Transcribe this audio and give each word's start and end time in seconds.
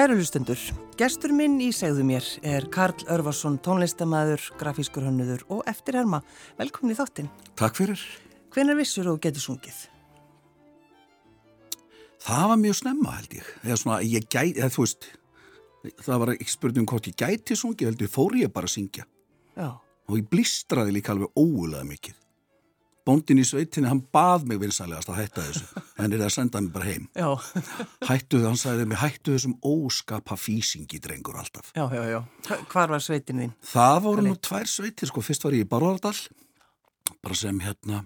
Kæru 0.00 0.14
hlustendur, 0.16 0.56
gestur 0.96 1.34
minn 1.36 1.58
í 1.60 1.66
segðu 1.76 2.06
mér 2.08 2.24
er 2.48 2.64
Karl 2.72 3.02
Örvarsson, 3.12 3.58
tónlistamæður, 3.60 4.46
grafískur 4.56 5.04
hönnuður 5.04 5.42
og 5.52 5.58
eftirherma. 5.68 6.22
Velkomin 6.56 6.94
í 6.94 6.96
þáttinn. 6.96 7.28
Takk 7.60 7.76
fyrir. 7.76 8.00
Hvenar 8.48 8.78
vissur 8.78 9.10
þú 9.10 9.18
getur 9.26 9.44
sungið? 9.44 9.82
Það 12.24 12.46
var 12.54 12.60
mjög 12.62 12.78
snemma 12.80 13.18
held 13.18 13.36
ég. 13.42 13.52
Eða 13.60 13.78
svona, 13.82 13.98
ég 14.08 14.24
gæti, 14.24 14.56
eða 14.56 14.72
þú 14.78 14.86
veist, 14.86 15.10
það 16.06 16.24
var 16.24 16.34
ekki 16.38 16.54
spurning 16.54 16.86
um 16.86 16.90
hvort 16.94 17.10
ég 17.12 17.20
gæti 17.20 17.60
sungið, 17.60 17.92
heldur 17.92 18.12
fór 18.16 18.40
ég 18.40 18.56
bara 18.56 18.72
að 18.72 18.76
syngja. 18.78 19.04
Já. 19.52 19.68
Og 20.08 20.16
ég 20.16 20.32
blistraði 20.32 20.96
líka 20.96 21.12
alveg 21.12 21.36
óulega 21.36 21.84
mikið 21.92 22.19
bóndin 23.06 23.40
í 23.40 23.46
sveitinni, 23.46 23.88
hann 23.90 24.02
bað 24.12 24.46
mig 24.50 24.60
vinsanlegast 24.62 25.10
að 25.12 25.20
hætta 25.22 25.46
þessu, 25.46 25.82
en 26.02 26.14
er 26.16 26.24
að 26.26 26.34
senda 26.34 26.62
mig 26.62 26.72
bara 26.74 26.88
heim 26.90 27.08
já. 27.14 27.30
hættu 28.08 28.40
þau, 28.40 28.46
hann 28.50 28.60
sagði 28.60 28.86
mig 28.90 29.00
hættu 29.00 29.34
þessum 29.36 29.56
óskapa 29.66 30.38
físingi 30.40 31.00
drengur 31.02 31.40
alltaf 31.40 31.72
já, 31.76 31.84
já, 31.96 32.04
já, 32.12 32.20
hvar 32.72 32.94
var 32.94 33.04
sveitin 33.04 33.44
þín? 33.44 33.56
það 33.72 33.98
voru 34.06 34.26
nú 34.28 34.36
tvær 34.36 34.70
sveitir, 34.70 35.10
sko, 35.10 35.24
fyrst 35.24 35.46
var 35.46 35.58
ég 35.58 35.66
í 35.66 35.70
Barvardal 35.70 36.16
bara 37.20 37.36
sem 37.36 37.60
hérna 37.64 38.04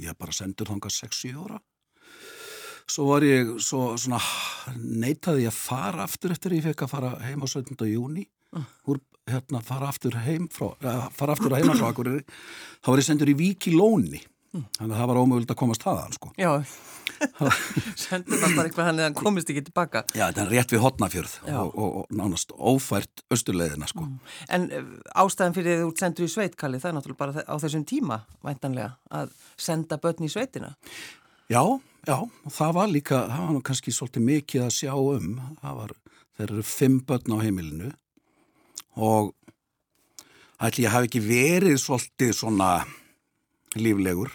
ég 0.00 0.18
bara 0.18 0.34
sendur 0.34 0.72
þánga 0.72 0.92
6-7 0.92 1.34
óra 1.38 1.60
svo 2.90 3.08
var 3.08 3.24
ég 3.26 3.54
svo 3.62 3.94
svona 4.00 4.20
neitaði 4.76 5.46
ég 5.46 5.52
að 5.52 5.58
fara 5.58 6.04
aftur 6.04 6.34
eftir 6.34 6.56
ég 6.58 6.66
fekk 6.68 6.86
að 6.86 6.92
fara 6.92 7.12
heim 7.24 7.44
á 7.44 7.48
17. 7.48 7.86
júni. 7.88 8.26
Úr 8.90 9.00
hérna 9.30 9.62
fara 9.64 9.88
aftur 9.88 10.16
heim 10.26 10.48
frá, 10.52 10.74
fara 11.14 11.34
aftur 11.34 11.54
að 11.54 11.62
heima 11.62 11.76
frá 11.78 11.88
Akureyri 11.90 12.24
þá 12.84 12.90
var 12.90 13.00
ég 13.00 13.06
sendur 13.08 13.32
í 13.32 13.36
Vík 13.38 13.68
í 13.70 13.76
Lóni 13.76 14.20
mm. 14.54 14.66
þannig 14.78 14.90
að 14.90 14.98
það 14.98 15.08
var 15.10 15.20
ómögulegt 15.22 15.54
að 15.54 15.60
komast 15.60 15.84
þaðan 15.84 16.16
sko. 16.16 16.32
Já, 16.38 16.50
sendur 18.04 18.40
það 18.42 18.56
bara 18.58 18.66
eitthvað 18.68 18.88
hann 18.90 19.00
eða 19.00 19.14
komist 19.16 19.50
ekki 19.52 19.64
tilbaka 19.68 20.04
Já, 20.12 20.26
þetta 20.26 20.44
er 20.44 20.52
rétt 20.52 20.74
við 20.74 20.84
Hotnafjörð 20.84 21.34
og, 21.54 21.72
og, 21.72 21.96
og 22.02 22.14
nánast 22.20 22.54
ófært 22.54 23.24
östurleðina 23.34 23.88
sko. 23.90 24.06
mm. 24.10 24.36
En 24.58 24.68
uh, 24.70 24.94
ástæðan 25.24 25.56
fyrir 25.56 25.80
því 25.80 25.88
þú 25.88 25.96
sendur 26.04 26.28
í 26.28 26.34
sveitkalli 26.36 26.82
það 26.82 26.92
er 26.92 26.96
náttúrulega 26.98 27.24
bara 27.24 27.48
á 27.48 27.54
þessum 27.64 27.88
tíma 27.88 28.22
væntanlega 28.44 28.94
að 29.22 29.34
senda 29.56 30.00
börn 30.02 30.28
í 30.28 30.32
sveitina 30.32 30.74
Já, 31.52 31.60
já, 32.08 32.16
það 32.52 32.78
var 32.78 32.88
líka 32.92 33.26
það 33.28 33.50
var 33.50 33.66
kannski 33.68 33.92
svolítið 33.92 34.30
mikið 34.30 34.64
að 34.68 34.74
sjá 34.78 34.94
um 34.96 35.36
það 35.60 35.82
var, 35.82 35.98
þeir 36.38 36.48
eru 36.50 36.64
fimm 36.68 37.02
börn 37.08 37.36
á 37.36 37.38
heimilinu 37.44 37.92
og 38.96 39.32
ætli 40.62 40.86
ég 40.86 40.94
hafi 40.94 41.10
ekki 41.10 41.22
verið 41.24 41.78
svolítið 41.82 42.34
svona 42.36 42.70
líflegur 43.74 44.32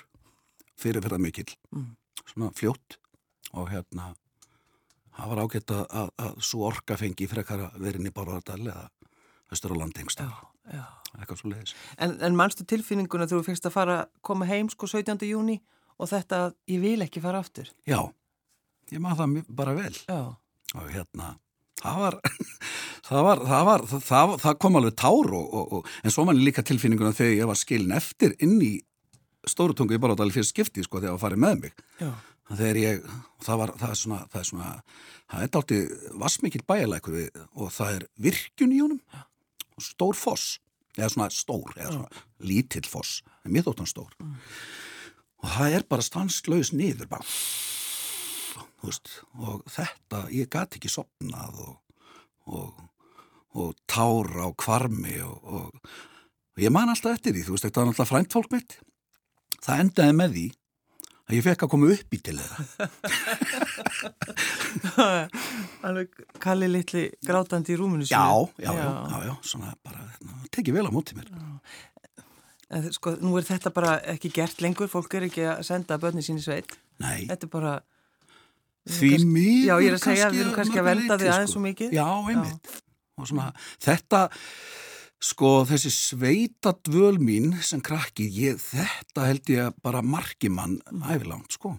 fyrirferða 0.79 1.19
mikill 1.21 1.51
mm. 1.71 1.91
svona 2.25 2.51
fljótt 2.55 2.99
og 3.55 3.71
hérna 3.71 4.13
það 5.15 5.31
var 5.31 5.43
ágætt 5.43 5.73
að, 5.75 5.83
að, 5.89 6.13
að 6.25 6.39
svo 6.51 6.67
orka 6.69 6.97
fengi 6.99 7.27
frekar 7.29 7.67
að 7.67 7.81
vera 7.83 7.99
inn 7.99 8.09
í 8.09 8.15
Bárvardal 8.15 8.61
eða 8.61 8.87
Östur 9.49 9.73
á 9.73 9.81
landengstaf 9.81 10.41
eitthvað 11.17 11.39
svo 11.41 11.51
leiðis 11.51 11.75
En, 11.97 12.15
en 12.21 12.37
mannstu 12.37 12.65
tilfinninguna 12.69 13.27
þú 13.29 13.41
fyrst 13.47 13.65
að 13.65 13.75
fara 13.75 13.99
koma 14.25 14.47
heim 14.49 14.69
sko 14.69 14.89
17. 14.89 15.25
júni 15.25 15.57
og 15.97 16.11
þetta 16.11 16.51
ég 16.69 16.83
vil 16.83 16.99
ekki 17.05 17.23
fara 17.23 17.41
aftur 17.41 17.71
Já, 17.89 18.01
ég 18.93 19.01
maður 19.03 19.23
það 19.23 19.53
bara 19.61 19.75
vel 19.77 19.93
Já. 19.95 20.19
og 20.75 20.91
hérna 20.93 21.33
það 21.83 21.99
var 22.03 22.19
það, 23.09 23.23
var, 23.25 23.43
það, 23.47 23.65
var, 23.69 23.85
það, 23.89 24.35
það 24.43 24.57
kom 24.63 24.79
alveg 24.79 24.97
tár 24.99 25.33
og, 25.39 25.45
og, 25.47 25.73
og, 25.77 25.91
en 26.03 26.13
svo 26.13 26.25
mann 26.27 26.41
líka 26.43 26.63
tilfinninguna 26.65 27.15
þegar 27.15 27.37
ég 27.37 27.51
var 27.51 27.59
skilin 27.59 27.95
eftir 27.97 28.35
inn 28.43 28.57
í 28.63 28.73
stórutungu 29.49 29.95
í 29.95 30.01
Baróðali 30.01 30.35
fyrir 30.35 30.49
skipti 30.49 30.83
sko 30.85 30.99
þegar 30.99 31.15
það 31.15 31.23
farið 31.23 31.43
með 31.45 31.61
mig. 31.63 31.83
Já. 32.01 32.11
þegar 32.49 32.79
ég, 32.81 33.09
það 33.45 33.61
var 33.61 33.73
það 33.79 33.93
er 33.93 33.99
svona 34.01 34.19
það 34.25 34.41
er 34.41 34.49
svona, 34.49 34.71
það 35.31 35.45
er 35.45 35.53
dalti 35.55 35.79
vassmikið 36.23 36.65
bæjarleikur 36.69 37.19
og 37.53 37.73
það 37.73 37.95
er 37.95 38.07
virkun 38.27 38.75
í 38.75 38.81
honum. 38.83 39.23
Og 39.79 39.85
stór 39.85 40.17
foss 40.19 40.57
eða 40.97 41.11
svona 41.13 41.31
stór, 41.31 41.71
eða 41.77 41.95
svona 41.95 42.23
lítill 42.43 42.87
foss 42.89 43.21
en 43.45 43.55
mér 43.55 43.67
þóttan 43.69 43.89
stór. 43.89 44.11
Mm. 44.19 44.35
og 45.39 45.51
það 45.55 45.75
er 45.77 45.85
bara 45.87 46.03
stanslaus 46.03 46.73
niður 46.75 47.07
bara 47.07 47.23
veist, 48.87 49.13
og 49.35 49.61
þetta, 49.67 50.23
ég 50.31 50.47
gæti 50.51 50.79
ekki 50.79 50.91
sopnað 50.93 51.59
og 51.67 51.77
og, 52.49 52.85
og 53.57 53.75
tára 53.89 54.47
á 54.47 54.51
kvarmi 54.57 55.17
og, 55.25 55.37
og, 55.43 55.91
ég 56.59 56.73
man 56.73 56.91
alltaf 56.91 57.17
eftir 57.17 57.35
því, 57.35 57.45
þú 57.47 57.55
veist, 57.55 57.67
þetta 57.67 57.81
var 57.81 57.91
alltaf 57.93 58.11
frænt 58.11 58.35
fólk 58.35 58.49
mitt. 58.53 58.79
Það 59.59 59.83
endaði 59.83 60.15
með 60.15 60.33
því 60.35 60.47
að 61.29 61.35
ég 61.37 61.45
fekk 61.45 61.65
að 61.65 61.71
koma 61.73 61.91
upp 61.93 62.15
í 62.15 62.19
til 62.25 62.37
þeirra. 62.39 62.57
Alveg 65.87 66.23
kalli 66.41 66.67
litli 66.69 67.03
grátandi 67.25 67.75
í 67.75 67.79
rúmunu 67.79 68.07
já, 68.09 68.25
já, 68.59 68.71
já, 68.73 68.87
já, 69.13 69.17
já, 69.29 69.35
svona 69.45 69.75
bara 69.85 70.01
tekið 70.55 70.79
vel 70.79 70.89
á 70.89 70.91
mótið 70.95 71.21
mér. 71.21 71.29
En 72.69 72.85
sko, 72.93 73.15
nú 73.21 73.33
er 73.39 73.47
þetta 73.47 73.71
bara 73.73 73.95
ekki 74.11 74.29
gert 74.33 74.59
lengur, 74.61 74.89
fólk 74.91 75.15
er 75.17 75.29
ekki 75.29 75.47
að 75.55 75.63
senda 75.65 75.97
börni 76.01 76.21
sín 76.25 76.41
í 76.41 76.43
sveit. 76.45 76.75
Nei. 77.01 77.25
Þetta 77.29 77.47
er 77.47 77.53
bara 77.53 77.73
Því 78.87 79.09
mjög 79.27 79.65
Já, 79.67 79.73
ég 79.83 79.89
er 79.89 79.97
að 79.97 80.03
segja 80.05 80.27
að 80.27 80.35
við 80.35 80.43
erum 80.43 80.55
kannski 80.55 80.79
að 80.79 80.87
velta 80.87 81.17
því 81.19 81.31
aðeins 81.33 81.55
svo 81.55 81.63
mikið. 81.63 81.95
Já, 81.95 82.05
einmitt. 82.31 82.69
Og 83.19 83.27
svona, 83.27 83.49
þetta 83.83 84.21
sko 85.29 85.51
þessi 85.67 85.91
sveitadvöl 85.91 87.17
mín 87.19 87.51
sem 87.65 87.81
krakki, 87.83 88.29
ég, 88.31 88.59
þetta 88.63 89.27
held 89.27 89.51
ég 89.51 89.81
bara 89.83 90.03
margimann 90.05 90.77
mm. 90.79 91.03
ævilangt 91.11 91.57
sko. 91.57 91.73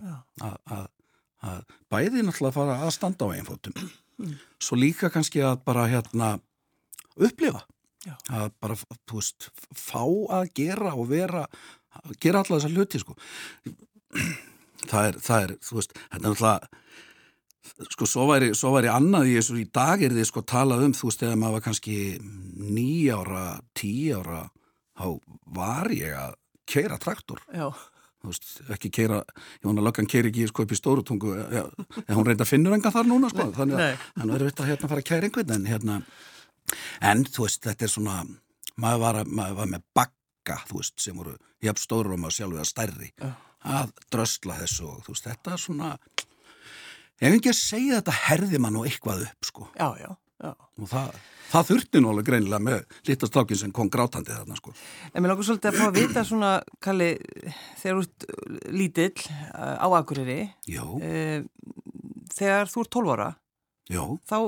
Að 0.44 1.64
bæði 1.88 2.20
náttúrulega 2.26 2.56
fara 2.58 2.78
að 2.84 2.94
standa 2.98 3.24
á 3.24 3.32
einfótum 3.32 3.72
mm. 3.72 4.34
svo 4.60 4.76
líka 4.76 5.08
kannski 5.12 5.40
að 5.40 5.62
bara 5.64 5.88
hérna 5.88 6.34
upplifa. 7.16 7.64
Já. 8.00 8.14
að 8.32 8.52
bara, 8.64 8.74
þú 9.08 9.18
veist, 9.18 9.50
fá 9.76 10.04
að 10.32 10.46
gera 10.56 10.94
og 10.96 11.10
vera, 11.10 11.42
gera 12.16 12.40
alla 12.40 12.56
þessar 12.56 12.72
hluti 12.72 13.00
sko 13.02 13.16
það 14.88 15.10
er, 15.10 15.20
það 15.24 15.44
er, 15.46 15.56
þú 15.66 15.80
veist, 15.80 15.96
þetta 15.98 16.20
er 16.20 16.28
náttúrulega 16.30 16.80
sko 17.90 18.08
svo 18.08 18.26
væri, 18.30 18.50
svo 18.56 18.72
væri 18.74 18.90
annað 18.92 19.30
í 19.30 19.36
þessu 19.38 19.58
í 19.60 19.66
dag 19.72 20.02
er 20.04 20.14
þið 20.16 20.28
sko 20.28 20.42
talað 20.48 20.84
um 20.86 20.96
þú 20.96 21.10
veist 21.10 21.22
eða 21.26 21.38
maður 21.40 21.56
var 21.56 21.64
kannski 21.68 21.96
nýjára, 22.20 23.46
tíjára 23.76 24.42
þá 25.00 25.06
var 25.56 25.90
ég 25.94 26.16
að 26.16 26.36
keira 26.70 26.98
traktor 27.00 27.40
Já. 27.52 27.68
þú 28.20 28.32
veist, 28.32 28.50
ekki 28.76 28.92
keira 29.00 29.22
að 29.22 29.82
löggan 29.84 30.08
keiri 30.10 30.32
ekki 30.32 30.48
sko 30.50 30.66
upp 30.66 30.74
í 30.74 30.78
stórutungu 30.78 31.34
en 31.40 32.14
hún 32.16 32.26
reynda 32.28 32.46
að 32.46 32.52
finnur 32.52 32.76
enga 32.76 32.92
þar 32.94 33.10
núna 33.10 33.32
sko, 33.32 33.50
þannig 33.56 33.80
að 33.80 34.06
hann 34.20 34.34
verður 34.34 34.50
veit 34.50 34.64
að 34.64 34.72
hérna 34.72 34.92
fara 34.92 35.04
að 35.04 35.10
keira 35.12 35.28
einhvern 35.30 35.54
en 35.56 35.68
hérna, 35.68 36.00
en 37.12 37.26
þú 37.28 37.46
veist 37.46 37.68
þetta 37.68 37.86
er 37.86 37.92
svona, 37.92 38.16
maður 38.80 39.04
var, 39.04 39.22
maður 39.28 39.60
var 39.62 39.70
með 39.76 39.86
bakka, 40.00 40.58
þú 40.68 40.82
veist, 40.82 40.98
sem 41.00 41.16
voru 41.16 41.36
jafn 41.64 41.84
stóru 41.84 42.16
og 42.16 42.34
sjálf 42.34 42.56
eða 42.56 42.68
stærri 42.68 43.12
Já. 43.14 43.30
Að 43.66 43.92
drösla 44.12 44.56
þessu 44.62 44.86
og 44.88 45.02
þú 45.04 45.14
veist, 45.14 45.26
þetta 45.28 45.52
er 45.54 45.60
svona 45.60 45.90
ef 47.20 47.36
ekki 47.36 47.52
að 47.52 47.58
segja 47.58 47.98
þetta 48.00 48.16
herði 48.26 48.60
mann 48.62 48.78
og 48.80 48.88
eitthvað 48.88 49.26
upp 49.26 49.48
sko. 49.48 49.66
Já, 49.76 49.88
já, 50.00 50.10
já. 50.40 50.52
Og 50.80 50.88
það, 50.88 51.18
það 51.50 51.66
þurfti 51.70 52.02
alveg 52.02 52.28
greinilega 52.30 52.64
með 52.64 52.96
litastákin 53.10 53.60
sem 53.60 53.74
kom 53.76 53.90
grátandi 53.92 54.32
þarna 54.32 54.56
sko. 54.58 54.72
En 55.12 55.20
mér 55.20 55.34
langar 55.34 55.48
svolítið 55.48 55.72
að 55.72 55.80
fá 55.80 55.86
að 55.88 55.98
vita 56.00 56.24
svona, 56.28 56.52
Kalli, 56.80 57.10
þegar 57.82 58.00
þú 58.00 58.06
ert 58.06 58.72
lítill 58.78 59.26
á 59.52 59.88
Akureyri, 60.00 60.38
e, 60.70 61.12
þegar 62.36 62.72
þú 62.72 62.86
ert 62.86 62.94
12 62.96 63.14
ára, 63.16 63.28
Já. 63.90 64.02
þá 64.30 64.38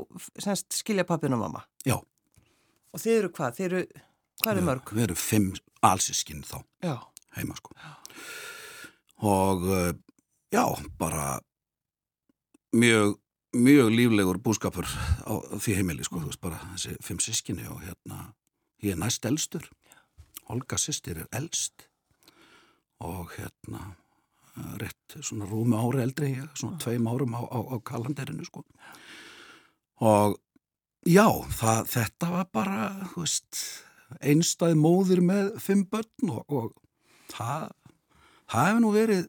semst 0.40 0.80
skilja 0.80 1.04
pappin 1.08 1.36
og 1.36 1.44
mamma. 1.44 1.66
Já. 1.84 1.98
Og 2.92 3.00
þeir 3.00 3.18
eru 3.22 3.32
hvað? 3.36 3.58
Þeir 3.58 3.68
eru, 3.68 3.84
hvað 4.42 4.54
eru 4.54 4.64
mörg? 4.68 4.92
Við 4.96 5.08
erum 5.08 5.20
fimm 5.20 5.52
allsískinn 5.82 6.44
þá, 6.46 6.62
já. 6.84 6.96
heima 7.36 7.56
sko. 7.58 7.74
Já. 7.76 8.01
Og 9.22 9.62
já, 10.52 10.64
bara 10.98 11.40
mjög, 12.74 13.16
mjög 13.54 13.90
líflegur 13.94 14.40
búskapur 14.42 14.88
á 15.22 15.32
því 15.62 15.78
heimili 15.78 16.04
sko, 16.04 16.20
þú 16.20 16.32
veist 16.32 16.42
bara 16.42 16.60
þessi 16.72 16.96
fimm 17.04 17.22
sískinni 17.22 17.68
og 17.70 17.82
hérna 17.84 18.32
ég 18.82 18.96
er 18.96 19.00
næst 19.00 19.26
elstur. 19.28 19.68
Olga 20.50 20.76
sýstir 20.76 21.22
er 21.22 21.28
elst. 21.38 21.86
Og 23.02 23.30
hérna 23.36 23.94
rétt 24.80 25.16
svona 25.24 25.46
rúmi 25.48 25.78
ári 25.78 26.02
eldri 26.02 26.32
svona 26.54 26.78
tveim 26.82 27.06
árum 27.08 27.36
á, 27.38 27.42
á, 27.46 27.58
á 27.72 27.76
kalanderinu 27.84 28.44
sko. 28.44 28.64
Og 30.02 30.36
já, 31.06 31.26
það, 31.56 31.86
þetta 31.94 32.30
var 32.34 32.48
bara 32.52 32.80
veist, 33.14 33.62
einstæð 34.20 34.76
móðir 34.80 35.22
með 35.24 35.54
fimm 35.62 35.86
börn 35.88 36.34
og, 36.34 36.44
og 36.52 36.74
það 37.32 37.70
hefur 38.52 38.82
nú 38.84 38.92
verið 38.94 39.24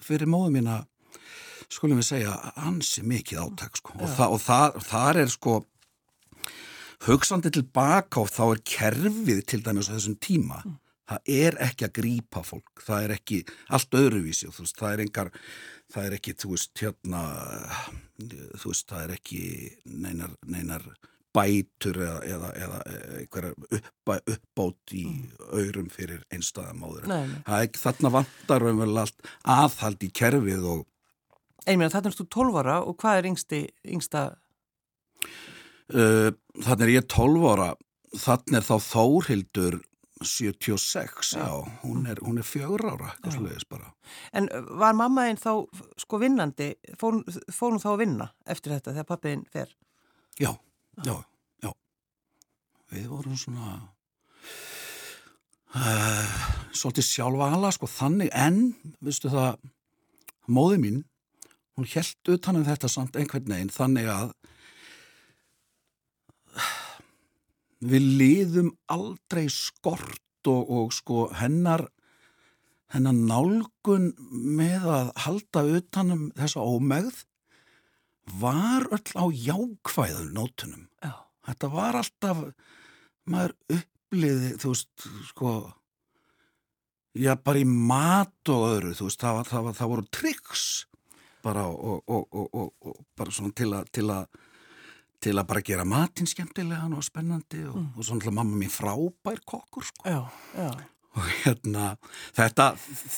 fyrir 0.00 0.30
móðu 0.30 0.54
mín 0.56 0.70
að 0.72 0.86
skulum 1.70 2.00
við 2.00 2.08
segja, 2.08 2.34
ansi 2.58 3.04
mikið 3.06 3.44
átæk 3.44 3.78
sko. 3.78 3.96
og, 4.00 4.08
þa 4.16 4.28
og 4.34 4.40
þa 4.42 4.60
þar 4.88 5.20
er 5.22 5.30
sko 5.30 5.56
hugsandi 7.06 7.52
tilbaka 7.54 8.24
og 8.24 8.30
þá 8.32 8.44
er 8.48 8.62
kerfið 8.74 9.42
til 9.48 9.60
dæmis 9.64 9.90
á 9.90 9.94
þessum 9.94 10.16
tíma 10.20 10.60
mm. 10.64 10.78
það 11.12 11.34
er 11.36 11.58
ekki 11.68 11.86
að 11.86 11.94
grípa 12.00 12.42
fólk 12.46 12.82
það 12.84 13.04
er 13.06 13.14
ekki 13.16 13.42
allt 13.70 14.00
öðruvísi 14.00 14.50
veist, 14.50 14.76
það 14.80 14.92
er 14.92 15.04
engar 15.06 15.32
það 15.90 16.08
er 16.08 16.16
ekki, 16.18 16.34
þú 16.38 16.52
veist, 16.54 16.72
hérna 16.80 17.22
þú 18.60 18.72
veist, 18.72 18.86
það 18.90 19.04
er 19.04 19.14
ekki 19.16 19.42
neinar, 19.84 20.34
neinar 20.46 20.86
bætur 21.36 21.98
eða, 22.02 22.20
eða, 22.26 22.50
eða 22.58 22.78
einhverjar 23.20 23.54
upp, 23.78 23.90
uppbót 24.34 24.94
í 24.96 25.04
aurum 25.52 25.90
fyrir 25.92 26.24
einstæðamóður. 26.34 27.06
Það 27.06 27.56
er 27.56 27.68
ekki 27.68 27.82
þarna 27.82 28.14
vantar 28.16 28.66
umvel 28.70 28.94
allt 29.04 29.30
aðhald 29.58 30.06
í 30.06 30.10
kerfið 30.20 30.70
og 30.76 30.86
Einminn, 31.68 31.90
þarna 31.92 32.08
erstu 32.08 32.24
12 32.24 32.56
ára 32.56 32.78
og 32.88 32.96
hvað 33.00 33.18
er 33.18 33.26
yngsti, 33.30 33.58
yngsta? 33.92 34.22
Uh, 35.92 36.30
þarna 36.64 36.86
er 36.86 36.92
ég 36.94 37.06
12 37.10 37.44
ára, 37.50 37.66
þarna 38.16 38.60
er 38.60 38.66
þá 38.66 38.76
Þórhildur 38.86 39.76
76, 40.24 41.36
já, 41.36 41.48
hún 41.82 42.06
er, 42.06 42.18
hún 42.24 42.40
er 42.40 42.44
fjögur 42.44 42.84
ára, 42.90 43.12
eitthvað 43.14 43.36
sluðis 43.38 43.68
bara. 43.68 43.92
En 44.36 44.48
var 44.80 44.96
mamma 44.96 45.28
einn 45.28 45.40
þá 45.40 45.64
sko 46.00 46.20
vinnandi, 46.20 46.74
fór, 47.00 47.22
fór 47.48 47.72
hún 47.72 47.80
þá 47.80 47.88
að 47.94 48.02
vinna 48.02 48.26
eftir 48.44 48.74
þetta 48.74 48.92
þegar 48.96 49.08
pappiðinn 49.08 49.46
fer? 49.52 49.72
Já, 50.40 50.52
já, 51.04 51.16
já. 51.64 51.70
Við 52.90 53.06
vorum 53.10 53.36
svona 53.38 53.76
uh, 55.74 56.40
svolítið 56.74 57.06
sjálfa 57.06 57.52
ala, 57.56 57.70
sko, 57.74 57.90
þannig, 57.90 58.32
en, 58.34 58.62
viðstu 59.04 59.32
það, 59.32 59.60
móði 60.50 60.80
mín, 60.82 60.98
hún 61.78 61.88
held 61.94 62.34
utan 62.34 62.60
um 62.60 62.66
þetta 62.66 62.90
samt 62.90 63.16
einhvern 63.16 63.48
veginn 63.52 63.72
þannig 63.72 64.10
að 64.12 64.34
við 67.80 68.10
liðum 68.20 68.74
aldrei 68.92 69.46
skort 69.52 70.50
og, 70.50 70.68
og 70.68 70.92
sko 70.92 71.28
hennar 71.38 71.86
hennar 72.90 73.14
nálgun 73.14 74.10
með 74.58 74.86
að 74.90 75.10
halda 75.24 75.62
utanum 75.78 76.28
þessa 76.38 76.64
ómegð 76.64 77.22
var 78.40 78.86
öll 78.94 79.12
á 79.16 79.24
jákvæðum 79.30 80.30
nótunum. 80.36 80.86
Já. 81.02 81.14
Þetta 81.48 81.70
var 81.72 81.98
alltaf, 82.00 82.44
maður 83.30 83.56
uppliði, 83.76 84.52
þú 84.60 84.74
veist, 84.74 85.08
sko, 85.30 85.54
já, 87.16 87.34
bara 87.40 87.62
í 87.62 87.66
mat 87.66 88.52
og 88.52 88.68
öðru, 88.68 88.94
þú 88.98 89.08
veist, 89.08 89.24
það, 89.24 89.40
var, 89.40 89.50
það, 89.50 89.66
var, 89.66 89.78
það 89.80 89.92
voru 89.94 90.06
triks 90.20 90.68
bara 91.40 91.66
og, 91.72 92.02
og, 92.06 92.26
og, 92.36 92.72
og 92.84 93.04
bara 93.16 93.32
svona 93.32 93.54
til 93.56 93.72
að 93.72 93.90
til 93.96 94.06
að 94.12 94.40
til 95.20 95.34
að 95.36 95.48
bara 95.50 95.62
gera 95.64 95.84
matinn 95.84 96.28
skemmtilegan 96.28 96.96
og 96.96 97.04
spennandi 97.04 97.60
og, 97.68 97.76
mm. 97.76 97.88
og 97.96 98.06
svona 98.08 98.32
mamma 98.32 98.56
mín 98.56 98.72
frábær 98.72 99.42
kokkur 99.44 99.84
sko. 99.84 100.08
Já, 100.08 100.22
já. 100.56 100.70
Og 101.18 101.26
hérna, 101.42 101.86
þetta, 102.36 102.68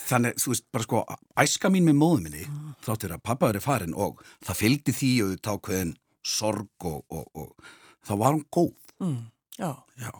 þannig, 0.09 0.39
þú 0.41 0.53
veist, 0.55 0.65
bara 0.73 0.87
sko, 0.87 1.03
æska 1.43 1.71
mín 1.73 1.91
með 1.91 1.99
móðu 2.00 2.23
minni, 2.25 2.44
mm. 2.49 2.71
þáttir 2.87 3.12
að 3.17 3.25
pappa 3.29 3.50
verið 3.50 3.67
farin 3.67 3.97
og 3.97 4.23
það 4.47 4.61
fylgdi 4.62 4.94
því 4.97 5.11
og 5.25 5.35
það 5.35 5.59
ákveðin 5.59 5.93
sorg 6.33 6.89
og, 6.89 7.03
og, 7.12 7.27
og 7.37 7.75
þá 8.09 8.15
var 8.23 8.39
hún 8.39 8.47
góð. 8.55 8.73
Mm. 9.05 9.19
Já. 9.59 9.71
Já. 10.00 10.12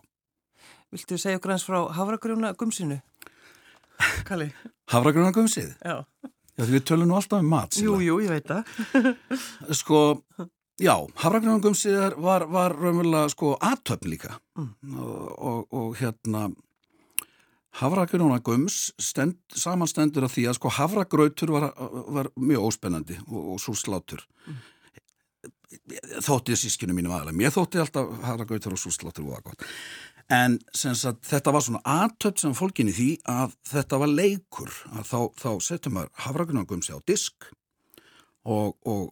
Viltu 0.93 1.17
segja 1.17 1.41
okkur 1.41 1.55
eins 1.55 1.65
frá 1.65 1.81
Havragrjóna 1.97 2.53
gumsinu? 2.61 3.01
Kalli? 4.29 4.51
Havragrjóna 4.93 5.33
gumsið? 5.33 5.73
Já. 5.81 6.03
Já, 6.53 6.67
því 6.67 6.75
við 6.75 6.83
tölum 6.91 7.09
nú 7.09 7.17
alltaf 7.17 7.41
um 7.41 7.49
mat. 7.49 7.77
Jú, 7.81 7.95
jú, 8.05 8.19
ég 8.21 8.33
veit 8.35 8.51
það. 8.51 9.15
sko, 9.81 10.01
já, 10.83 10.95
hafragrænangumsiðar 11.23 12.19
var, 12.21 12.45
var 12.53 12.77
raunverulega 12.77 13.31
sko 13.33 13.55
aðtöfn 13.57 14.11
líka 14.13 14.35
mm. 14.59 14.99
og, 15.01 15.25
og, 15.33 15.63
og 15.81 15.97
hérna 16.01 16.51
hafragrænangums 17.81 18.93
stend, 19.01 19.39
samanstendur 19.57 20.27
af 20.27 20.35
því 20.35 20.49
að 20.51 20.59
sko 20.59 20.73
hafragrautur 20.77 21.55
var, 21.55 21.71
var 22.13 22.29
mjög 22.37 22.69
óspennandi 22.69 23.17
og, 23.29 23.55
og 23.55 23.63
svo 23.63 23.75
slátur. 23.79 24.25
Mm. 24.47 24.61
Þóttið 26.21 26.59
sískinu 26.61 26.95
mínu 26.97 27.13
aðalega. 27.13 27.39
Mér 27.39 27.55
þótti 27.55 27.81
alltaf 27.81 28.11
hafragrautur 28.27 28.77
og 28.77 28.83
svo 28.83 28.93
slátur 28.93 29.25
var 29.31 29.45
gott. 29.47 29.65
En 30.33 30.59
sagt, 30.77 31.25
þetta 31.27 31.53
var 31.53 31.65
svona 31.65 31.83
aðtöpt 31.89 32.43
sem 32.43 32.55
fólkinni 32.57 32.93
því 32.95 33.09
að 33.29 33.57
þetta 33.73 33.99
var 34.05 34.13
leikur 34.13 34.71
að 34.93 35.09
þá, 35.09 35.19
þá 35.41 35.51
setjum 35.65 35.97
maður 35.99 36.13
hafragrunangumsi 36.27 36.95
á 36.95 37.01
disk 37.09 37.49
og, 38.45 38.77
og 38.85 39.11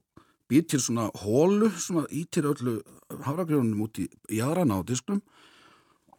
býr 0.51 0.67
til 0.69 0.81
svona 0.83 1.09
hólu, 1.23 1.71
svona 1.79 2.07
ítir 2.13 2.49
öllu 2.51 2.79
hafragrunum 3.27 3.85
út 3.87 4.01
í 4.03 4.09
jæðrana 4.37 4.81
á 4.81 4.87
disklum 4.87 5.21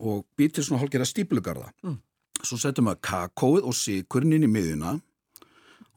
og 0.01 0.25
býr 0.37 0.53
til 0.55 0.65
svona 0.65 0.81
hálfgerða 0.81 1.09
stíplugarða. 1.09 1.71
Mm. 1.85 1.99
Svo 2.41 2.57
setjum 2.57 2.87
maður 2.89 3.01
kakóið 3.05 3.67
og 3.69 3.77
síkurinn 3.77 4.37
inn 4.37 4.47
í 4.47 4.51
miðuna 4.51 4.95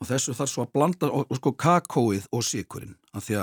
og 0.00 0.08
þessu 0.08 0.34
þarf 0.36 0.52
svo 0.52 0.64
að 0.66 0.72
blanda 0.76 1.10
og, 1.10 1.26
og 1.30 1.38
sko 1.38 1.54
kakóið 1.56 2.28
og 2.34 2.44
síkurinn 2.44 2.96
af 3.14 3.26
því, 3.26 3.40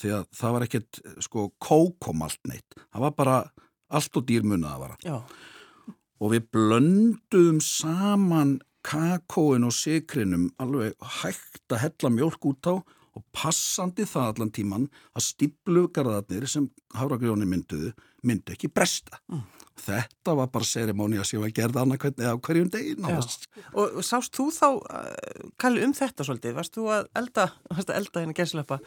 því 0.00 0.12
að 0.16 0.28
það 0.40 0.56
var 0.56 0.66
ekkert 0.66 1.00
sko 1.26 1.48
kókomalt 1.60 2.40
neitt. 2.48 2.78
Það 2.88 3.04
var 3.06 3.16
bara 3.18 3.36
allt 3.90 4.16
og 4.16 4.26
dýrmunna 4.28 4.74
að 4.74 4.84
vara. 4.84 4.98
Já. 5.04 5.18
Og 6.20 6.34
við 6.34 6.48
blöndum 6.54 7.60
saman 7.64 8.58
kakóin 8.86 9.66
og 9.68 9.74
sikrinum 9.76 10.48
alveg 10.60 10.96
hægt 11.20 11.72
að 11.72 11.82
hella 11.84 12.12
mjölk 12.14 12.48
út 12.48 12.70
á 12.70 12.74
og 12.80 13.24
passandi 13.34 14.06
það 14.08 14.28
allan 14.32 14.52
tíman 14.54 14.86
að 15.18 15.26
stíplugarðarnir 15.26 16.46
sem 16.48 16.68
Háragrjóni 16.96 17.48
mynduðu 17.48 17.90
myndi 18.26 18.54
ekki 18.54 18.70
bresta. 18.72 19.18
Mm. 19.28 19.42
Þetta 19.80 20.34
var 20.36 20.50
bara 20.52 20.66
sérimóni 20.66 21.20
að 21.20 21.30
sjá 21.30 21.38
að 21.40 21.54
gerða 21.56 21.84
annað 21.84 22.02
hvernig 22.04 22.28
á 22.28 22.36
hverjum 22.46 22.68
degin. 22.72 23.06
Og, 23.08 23.86
og 23.86 24.04
sást 24.04 24.34
þú 24.36 24.50
þá, 24.52 24.66
uh, 24.76 25.46
Kalli, 25.60 25.84
um 25.86 25.94
þetta 25.96 26.26
svolítið? 26.26 26.56
Varst 26.58 26.76
þú 26.76 26.90
að 26.92 27.08
elda, 27.20 27.46
varst 27.70 27.92
að 27.92 28.00
elda 28.02 28.24
henni 28.24 28.36
gæslepa 28.36 28.80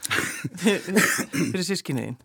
fyrir 0.61 1.65
sískinniðin? 1.65 2.19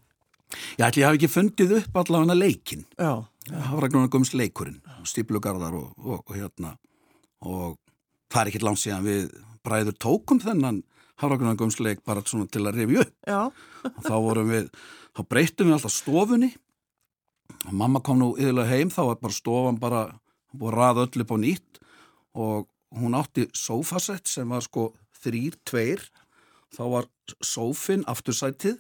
Ég 0.79 0.85
ætli 0.85 1.03
ég 1.03 1.09
hafi 1.09 1.21
ekki 1.21 1.33
fundið 1.33 1.75
upp 1.79 1.99
allavega 2.03 2.37
leikin. 2.37 2.85
Já. 2.97 3.25
Hafragnunargums 3.49 4.35
leikurinn, 4.37 4.83
stíplugarðar 5.09 5.77
og, 5.79 5.91
og, 5.97 6.23
og 6.27 6.37
hérna 6.37 6.75
og 7.49 7.79
það 8.29 8.41
er 8.43 8.51
ekki 8.51 8.65
langt 8.65 8.83
síðan 8.83 9.07
við 9.07 9.29
bræður 9.65 9.97
tókum 10.01 10.41
þennan 10.43 10.83
Hafragnunargums 11.19 11.81
leik 11.83 12.05
bara 12.07 12.23
svona 12.23 12.47
til 12.47 12.63
að 12.69 12.77
rifja 12.79 13.03
upp. 13.03 13.15
Já. 13.27 13.41
og 13.89 14.03
þá 14.05 14.15
vorum 14.23 14.53
við, 14.53 14.69
þá 15.17 15.23
breytum 15.33 15.69
við 15.69 15.77
alltaf 15.79 15.95
stofunni 15.97 16.51
mamma 17.73 18.01
kom 18.05 18.21
nú 18.21 18.33
yfirlega 18.39 18.73
heim, 18.73 18.91
þá 18.93 19.03
var 19.11 19.21
bara 19.23 19.37
stofan 19.37 19.79
bara 19.81 20.03
búið 20.55 20.73
að 20.73 20.79
raða 20.79 21.07
öll 21.07 21.25
upp 21.25 21.35
á 21.35 21.39
nýtt 21.43 21.81
og 22.39 22.69
hún 22.99 23.17
átti 23.19 23.49
sófasett 23.57 24.29
sem 24.31 24.49
var 24.49 24.65
sko 24.65 24.93
þrýr, 25.23 25.59
tveir. 25.67 26.05
Þá 26.75 26.83
var 26.93 27.09
sófin 27.45 28.05
aftursætið 28.09 28.79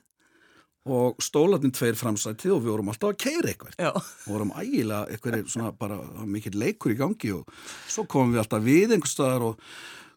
og 0.88 1.20
stólatinn 1.20 1.72
tveir 1.74 1.96
framsætið 1.98 2.54
og 2.54 2.64
við 2.64 2.72
vorum 2.72 2.90
alltaf 2.92 3.12
að 3.12 3.20
keira 3.24 3.52
eitthvað. 3.52 3.78
Og 4.24 4.32
vorum 4.32 4.52
ægilega 4.56 5.06
eitthvað 5.12 5.48
svona 5.52 5.72
bara 5.76 5.98
mikill 6.28 6.56
leikur 6.60 6.94
í 6.94 6.98
gangi 6.98 7.32
og 7.36 7.48
svo 7.88 8.06
komum 8.08 8.34
við 8.34 8.44
alltaf 8.44 8.64
við 8.64 8.94
einhver 8.96 9.12
staðar 9.12 9.46
og 9.50 9.64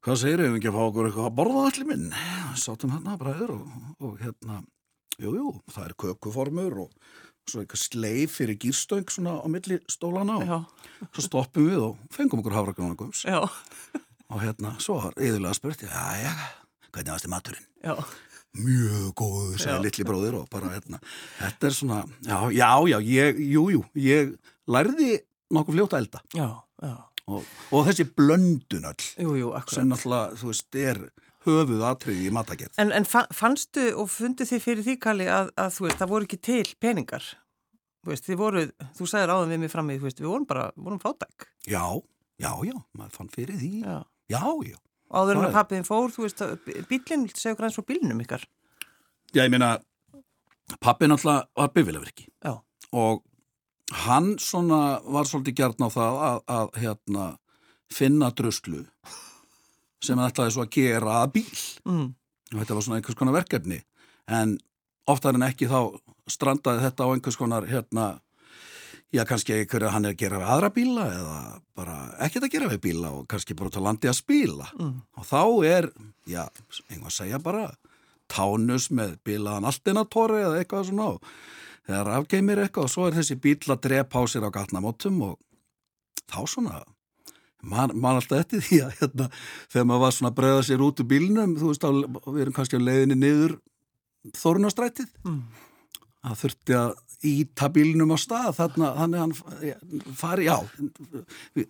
hvað 0.06 0.22
segir 0.24 0.46
við 0.46 0.60
ekki 0.60 0.72
að 0.72 0.78
fá 0.78 0.84
okkur 0.86 1.10
eitthvað 1.10 1.28
að 1.30 1.36
borða 1.40 1.66
allir 1.70 1.90
minn? 1.92 2.08
Sátum 2.60 2.96
hérna 2.96 3.18
bræður 3.20 3.58
og, 3.58 3.82
og 4.00 4.16
hérna 4.22 4.62
jújú, 5.18 5.36
jú, 5.42 5.51
það 5.72 5.90
er 5.90 5.98
kökuformur 6.06 6.80
og 6.86 7.12
svo 7.50 7.64
eitthvað 7.64 7.82
sleif 7.82 8.38
fyrir 8.40 8.58
gýrstöng 8.62 9.12
svona 9.12 9.38
á 9.42 9.48
milli 9.52 9.80
stólana 9.92 10.38
og 10.40 10.48
Já. 10.48 10.58
svo 11.16 11.26
stoppum 11.26 11.70
við 11.70 11.86
og 11.90 12.02
fengum 12.14 12.42
okkur 12.44 12.58
hafragrunagums 12.58 13.24
og 13.28 14.40
hérna, 14.40 14.76
svo 14.80 15.00
var 15.02 15.18
yðurlega 15.20 15.58
spurt 15.58 15.84
já, 15.84 16.04
já, 16.22 16.32
hvernig 16.92 17.16
varst 17.16 17.28
þið 17.28 17.34
maturinn? 17.34 17.68
Já. 17.84 17.96
Mjög 18.62 19.12
góð, 19.16 19.52
segði 19.64 19.86
litli 19.86 20.06
bróðir 20.08 20.38
og 20.42 20.48
bara 20.52 20.74
hérna, 20.74 21.00
þetta 21.40 21.70
er 21.70 21.76
svona 21.76 22.00
já, 22.28 22.38
já, 22.52 22.70
já, 22.92 22.98
ég, 23.08 23.40
jú, 23.52 23.68
jú 23.78 23.84
ég 23.96 24.36
lærði 24.72 25.22
nokkuð 25.52 25.78
fljótt 25.78 25.96
að 25.96 26.04
elda. 26.06 26.22
Já, 26.36 26.48
já. 26.84 26.94
Og, 27.32 27.52
og 27.72 27.86
þessi 27.88 28.06
blöndun 28.18 28.88
all 28.90 29.04
jú, 29.24 29.36
jú, 29.40 29.52
sem 29.72 29.88
náttúrulega, 29.88 30.40
þú 30.40 30.50
veist, 30.52 30.80
er 30.82 31.00
höfuð 31.48 31.86
aðtröði 31.88 32.28
í 32.28 32.34
matagerð 32.36 32.82
En, 32.82 32.94
en 32.96 33.08
fannstu 33.08 33.90
og 33.98 34.12
fundið 34.14 34.54
þið 34.54 34.66
fyrir 34.66 34.88
því, 34.88 34.98
Kalli, 35.02 35.30
að, 35.32 35.52
að 35.60 35.74
þú 35.78 35.88
veist, 35.88 36.00
það 36.02 36.14
voru 36.14 36.30
ekki 36.30 36.42
til 36.50 36.76
peningar 36.82 37.28
þú 38.02 38.14
veist, 38.14 38.30
þið 38.30 38.40
voru, 38.42 38.64
þú 38.98 39.10
sagðir 39.10 39.36
áðan 39.36 39.56
við 39.56 39.64
mig 39.66 39.74
fram 39.74 39.92
í, 39.92 40.00
þú 40.00 40.10
veist, 40.10 40.22
við 40.22 40.32
vorum 40.32 40.48
bara, 40.50 40.70
vorum 40.78 41.02
fátæk 41.02 41.50
Já, 41.70 41.86
já, 42.42 42.52
já, 42.68 42.78
maður 42.98 43.18
fann 43.18 43.34
fyrir 43.34 43.62
því 43.62 43.74
Já, 43.82 44.00
já, 44.32 44.46
já 44.70 44.80
Áður 45.12 45.42
en 45.42 45.48
að 45.50 45.56
pappiðin 45.58 45.88
fór, 45.88 46.12
þú 46.14 46.24
veist, 46.24 46.42
bílinn, 46.88 47.26
viltu 47.28 47.42
segja 47.42 47.66
eins 47.68 47.76
frá 47.76 47.88
bílinnum 47.88 48.22
ykkar? 48.24 48.46
Já, 49.36 49.44
ég 49.44 49.52
meina, 49.52 49.74
pappin 50.80 51.12
alltaf 51.12 51.50
var 51.58 51.74
bifilafyrki. 51.76 52.30
Já. 52.46 52.54
Og 52.96 53.24
hann 54.06 54.38
svona 54.40 55.02
var 55.04 55.28
svolítið 55.28 55.58
gert 55.60 55.84
á 55.84 55.88
það 55.92 56.22
að, 56.28 56.40
að 56.56 56.80
hérna, 56.84 57.26
finna 57.92 58.32
druslu 58.32 58.86
sem 60.01 60.17
hann 60.17 60.31
ætlaði 60.31 60.55
svo 60.55 60.65
að 60.65 60.74
gera 60.77 61.22
að 61.22 61.31
bíl. 61.38 61.62
Mm. 61.86 62.10
Og 62.51 62.58
þetta 62.60 62.77
var 62.77 62.86
svona 62.86 63.00
einhvers 63.00 63.20
konar 63.20 63.38
verkefni. 63.38 63.79
En 64.31 64.58
oftar 65.10 65.38
en 65.38 65.48
ekki 65.48 65.70
þá 65.72 65.79
strandaði 66.29 66.86
þetta 66.86 67.08
á 67.08 67.12
einhvers 67.13 67.39
konar, 67.39 67.67
hérna, 67.70 68.08
já, 69.12 69.24
kannski 69.27 69.55
einhverja 69.55 69.93
hann 69.93 70.08
er 70.08 70.15
að 70.15 70.22
gera 70.24 70.41
við 70.41 70.51
aðra 70.55 70.72
bíla 70.75 71.08
eða 71.12 71.38
bara 71.77 71.96
ekkert 72.27 72.48
að 72.48 72.53
gera 72.55 72.72
við 72.72 72.84
bíla 72.88 73.13
og 73.17 73.29
kannski 73.31 73.58
bara 73.58 73.74
til 73.74 73.86
landi 73.86 74.12
að 74.12 74.20
spila. 74.20 74.67
Mm. 74.79 75.00
Og 75.17 75.27
þá 75.27 75.41
er, 75.70 75.89
já, 76.29 76.43
einhvað 76.89 77.10
að 77.12 77.17
segja 77.17 77.41
bara 77.43 77.70
tánus 78.31 78.88
með 78.96 79.17
bilaðan 79.27 79.67
alltinatóri 79.67 80.39
eða 80.46 80.62
eitthvað 80.62 80.88
svona 80.88 81.08
og 81.15 81.31
þegar 81.88 82.12
afgeimir 82.15 82.62
eitthvað 82.63 82.88
og 82.88 82.93
svo 82.93 83.08
er 83.08 83.17
þessi 83.17 83.38
bíl 83.43 83.58
að 83.67 83.84
drepa 83.88 84.22
á 84.22 84.24
sér 84.29 84.48
á 84.48 84.50
gatnamótum 84.53 85.20
og 85.27 85.38
þá 86.31 86.39
svona 86.48 86.81
man, 87.63 87.91
man 87.96 88.18
alltaf 88.20 88.39
eftir 88.44 88.63
því 88.65 88.80
að 88.88 88.96
hérna, 89.01 89.30
þegar 89.72 89.88
maður 89.91 90.03
var 90.06 90.15
svona 90.18 90.32
að 90.34 90.39
breyða 90.41 90.63
sér 90.70 90.86
út 90.88 91.03
úr 91.03 91.10
bílnum 91.12 91.58
þú 91.60 91.72
veist, 91.74 91.86
á, 91.86 91.91
við 92.32 92.41
erum 92.46 92.56
kannski 92.58 92.80
á 92.82 92.88
leiðinni 92.88 93.20
niður 93.22 93.58
þórunastrætið 94.38 95.10
Mm. 95.25 95.41
það 96.22 96.36
þurfti 96.44 96.75
að 96.77 96.91
íta 97.32 97.68
bílnum 97.74 98.12
á 98.13 98.18
stað 98.18 98.56
þannig 98.58 98.86
að 98.88 99.20
hann 99.22 99.34
fari, 100.18 100.46
já 100.50 100.58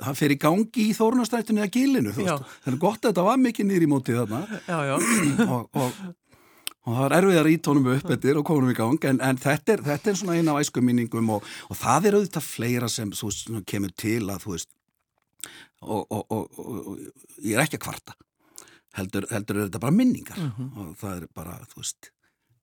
hann 0.05 0.15
fer 0.19 0.31
í 0.31 0.39
gangi 0.39 0.85
í 0.89 0.95
þórunastrætinu 0.95 1.59
eða 1.63 1.71
gílinu, 1.75 2.13
þú 2.15 2.25
veist, 2.25 2.49
það 2.63 2.73
er 2.73 2.79
gott 2.79 2.99
að 3.05 3.11
þetta 3.11 3.25
var 3.27 3.39
mikið 3.43 3.69
nýri 3.71 3.87
mótið 3.91 4.19
þarna 4.21 4.41
Já, 4.67 4.79
já. 4.87 4.95
og, 5.55 5.69
og, 5.75 6.01
og 6.81 6.95
það 6.95 7.01
var 7.03 7.15
erfiðar 7.19 7.49
að 7.49 7.55
íta 7.55 7.71
honum 7.73 7.89
upp 7.95 8.13
eftir 8.15 8.39
og 8.41 8.45
komum 8.47 8.71
í 8.71 8.77
gang 8.79 9.07
en, 9.11 9.19
en 9.27 9.39
þetta, 9.43 9.75
er, 9.75 9.83
þetta 9.91 10.11
er 10.13 10.19
svona 10.21 10.37
eina 10.39 10.55
af 10.55 10.63
æskuminningum 10.65 11.33
og, 11.35 11.47
og 11.71 11.79
það 11.83 12.07
er 12.11 12.19
auðvitað 12.19 12.47
fleira 12.47 12.91
sem 12.91 13.11
veist, 13.15 13.51
kemur 13.67 13.91
til 13.99 14.21
að 14.31 14.45
þú 14.47 14.55
veist 14.55 14.71
og, 15.81 16.05
og, 16.11 16.25
og, 16.31 16.59
og 16.59 16.99
ég 17.41 17.55
er 17.57 17.63
ekki 17.65 17.79
að 17.79 17.85
kvarta 17.87 18.15
heldur, 18.97 19.27
heldur 19.31 19.57
er 19.61 19.69
þetta 19.69 19.81
bara 19.85 19.95
minningar 19.95 20.41
og 20.77 20.91
það 20.99 21.21
er 21.21 21.27
bara, 21.37 21.57
þú 21.71 21.81
veist 21.83 22.11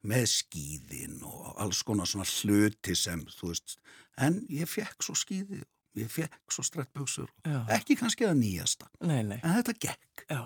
með 0.09 0.27
skíðin 0.31 1.17
og 1.27 1.57
alls 1.65 1.81
konar 1.83 2.07
svona 2.07 2.27
hluti 2.29 2.95
sem, 2.97 3.25
þú 3.39 3.51
veist 3.53 3.79
en 4.23 4.41
ég 4.53 4.69
fekk 4.71 5.03
svo 5.09 5.17
skíði 5.19 5.63
ég 5.99 6.11
fekk 6.13 6.53
svo 6.55 6.63
strettbuxur 6.67 7.31
Já. 7.49 7.63
ekki 7.79 7.97
kannski 7.99 8.27
það 8.29 8.37
nýjasta, 8.43 8.87
Nei, 9.03 9.23
nei. 9.27 9.39
en 9.43 9.57
þetta 9.59 9.75
gekk 9.89 10.27
Já, 10.31 10.43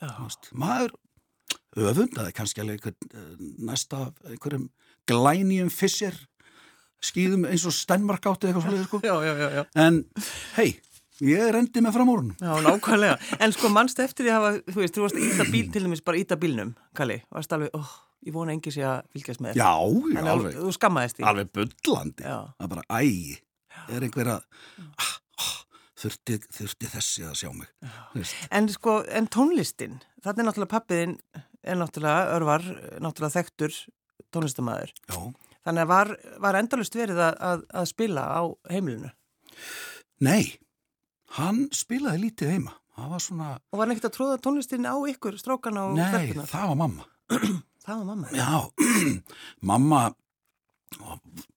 já. 0.00 0.12
veist, 0.22 0.48
maður 0.56 0.94
öfundaði 1.74 2.32
kannski 2.38 2.62
alveg 2.62 2.78
einhvern, 2.78 3.10
eh, 3.12 3.44
næsta 3.68 4.00
einhverjum 4.30 4.68
glænýjum 5.10 5.72
fissir 5.74 6.16
skýðum 7.04 7.44
eins 7.50 7.66
og 7.68 7.74
Stenmark 7.76 8.24
átti 8.30 8.48
eitthvað 8.48 8.64
svolítið 8.64 8.86
sko. 8.88 9.00
En 9.84 9.98
hei, 10.56 10.70
ég 11.22 11.50
rendi 11.54 11.82
með 11.84 11.94
framúrun 11.94 12.32
Já, 12.40 12.54
nákvæmlega. 12.64 13.18
En 13.44 13.52
sko, 13.54 13.68
mannst 13.70 14.00
eftir 14.02 14.26
því 14.26 14.32
að 14.32 14.38
hafa, 14.40 14.50
þú 14.72 14.80
veist, 14.80 14.96
þú 14.96 15.04
varst 15.04 15.20
íta 15.20 15.46
bíl 15.52 15.68
til 15.72 15.84
dæmis, 15.84 16.02
bara 16.04 16.18
íta 16.18 16.36
bílnum, 16.40 16.74
Kalli, 16.96 17.20
varst 17.30 17.52
alveg, 17.54 17.70
óh, 17.78 17.92
ég 18.26 18.34
vona 18.34 18.54
engi 18.56 18.72
sé 18.74 18.82
að 18.88 19.02
fylgjast 19.14 19.42
með 19.44 19.60
já, 19.60 19.68
já, 19.70 20.18
að 20.22 20.30
alveg, 20.32 20.56
Þú 20.58 20.72
skammaðist 20.78 21.20
því. 21.20 21.26
alveg 21.30 21.52
bullandi. 21.54 22.24
Já. 22.24 22.38
það 22.58 22.66
er 22.66 22.72
bara, 22.74 22.84
æ, 22.90 23.38
er 23.94 24.06
einhver 24.08 24.32
að 24.34 24.42
ah, 25.04 25.12
ah, 25.44 25.54
þurfti, 26.02 26.40
þurfti 26.58 26.90
þessi 26.96 27.26
að 27.28 27.38
sjá 27.42 27.50
mig? 27.54 27.70
Þú. 28.14 28.24
En 28.58 28.68
sko, 28.74 28.96
en 29.20 29.30
tónlistin, 29.30 30.00
þetta 30.24 30.42
er 30.42 30.48
náttúrulega 30.50 30.74
pappiðin, 30.74 31.14
er 31.64 31.78
náttúrulega, 31.80 32.26
örvar, 32.34 32.66
náttúrulega 32.98 33.36
þekktur 33.38 33.78
tónlistamæður. 34.34 34.94
já, 35.10 35.18
Þannig 35.64 35.80
að 35.86 35.88
var, 35.88 36.10
var 36.44 36.58
hann 41.38 41.64
spilaði 41.74 42.26
lítið 42.26 42.52
heima. 42.56 42.74
Það 42.94 43.08
var 43.10 43.22
svona, 43.24 43.46
Og 43.74 43.80
var 43.80 43.90
nekkit 43.90 44.04
að 44.06 44.12
tróða 44.14 44.40
tónlistin 44.42 44.86
á 44.86 44.94
ykkur, 45.10 45.38
strákana 45.40 45.88
og 45.88 45.96
nei, 45.98 46.04
stelpunar? 46.12 46.50
það 46.50 46.68
var 46.70 46.78
mamma. 46.84 47.08
Það 47.84 47.98
var 48.00 48.04
mamma. 48.08 48.28
Já, 48.32 48.60
mamma 49.70 49.98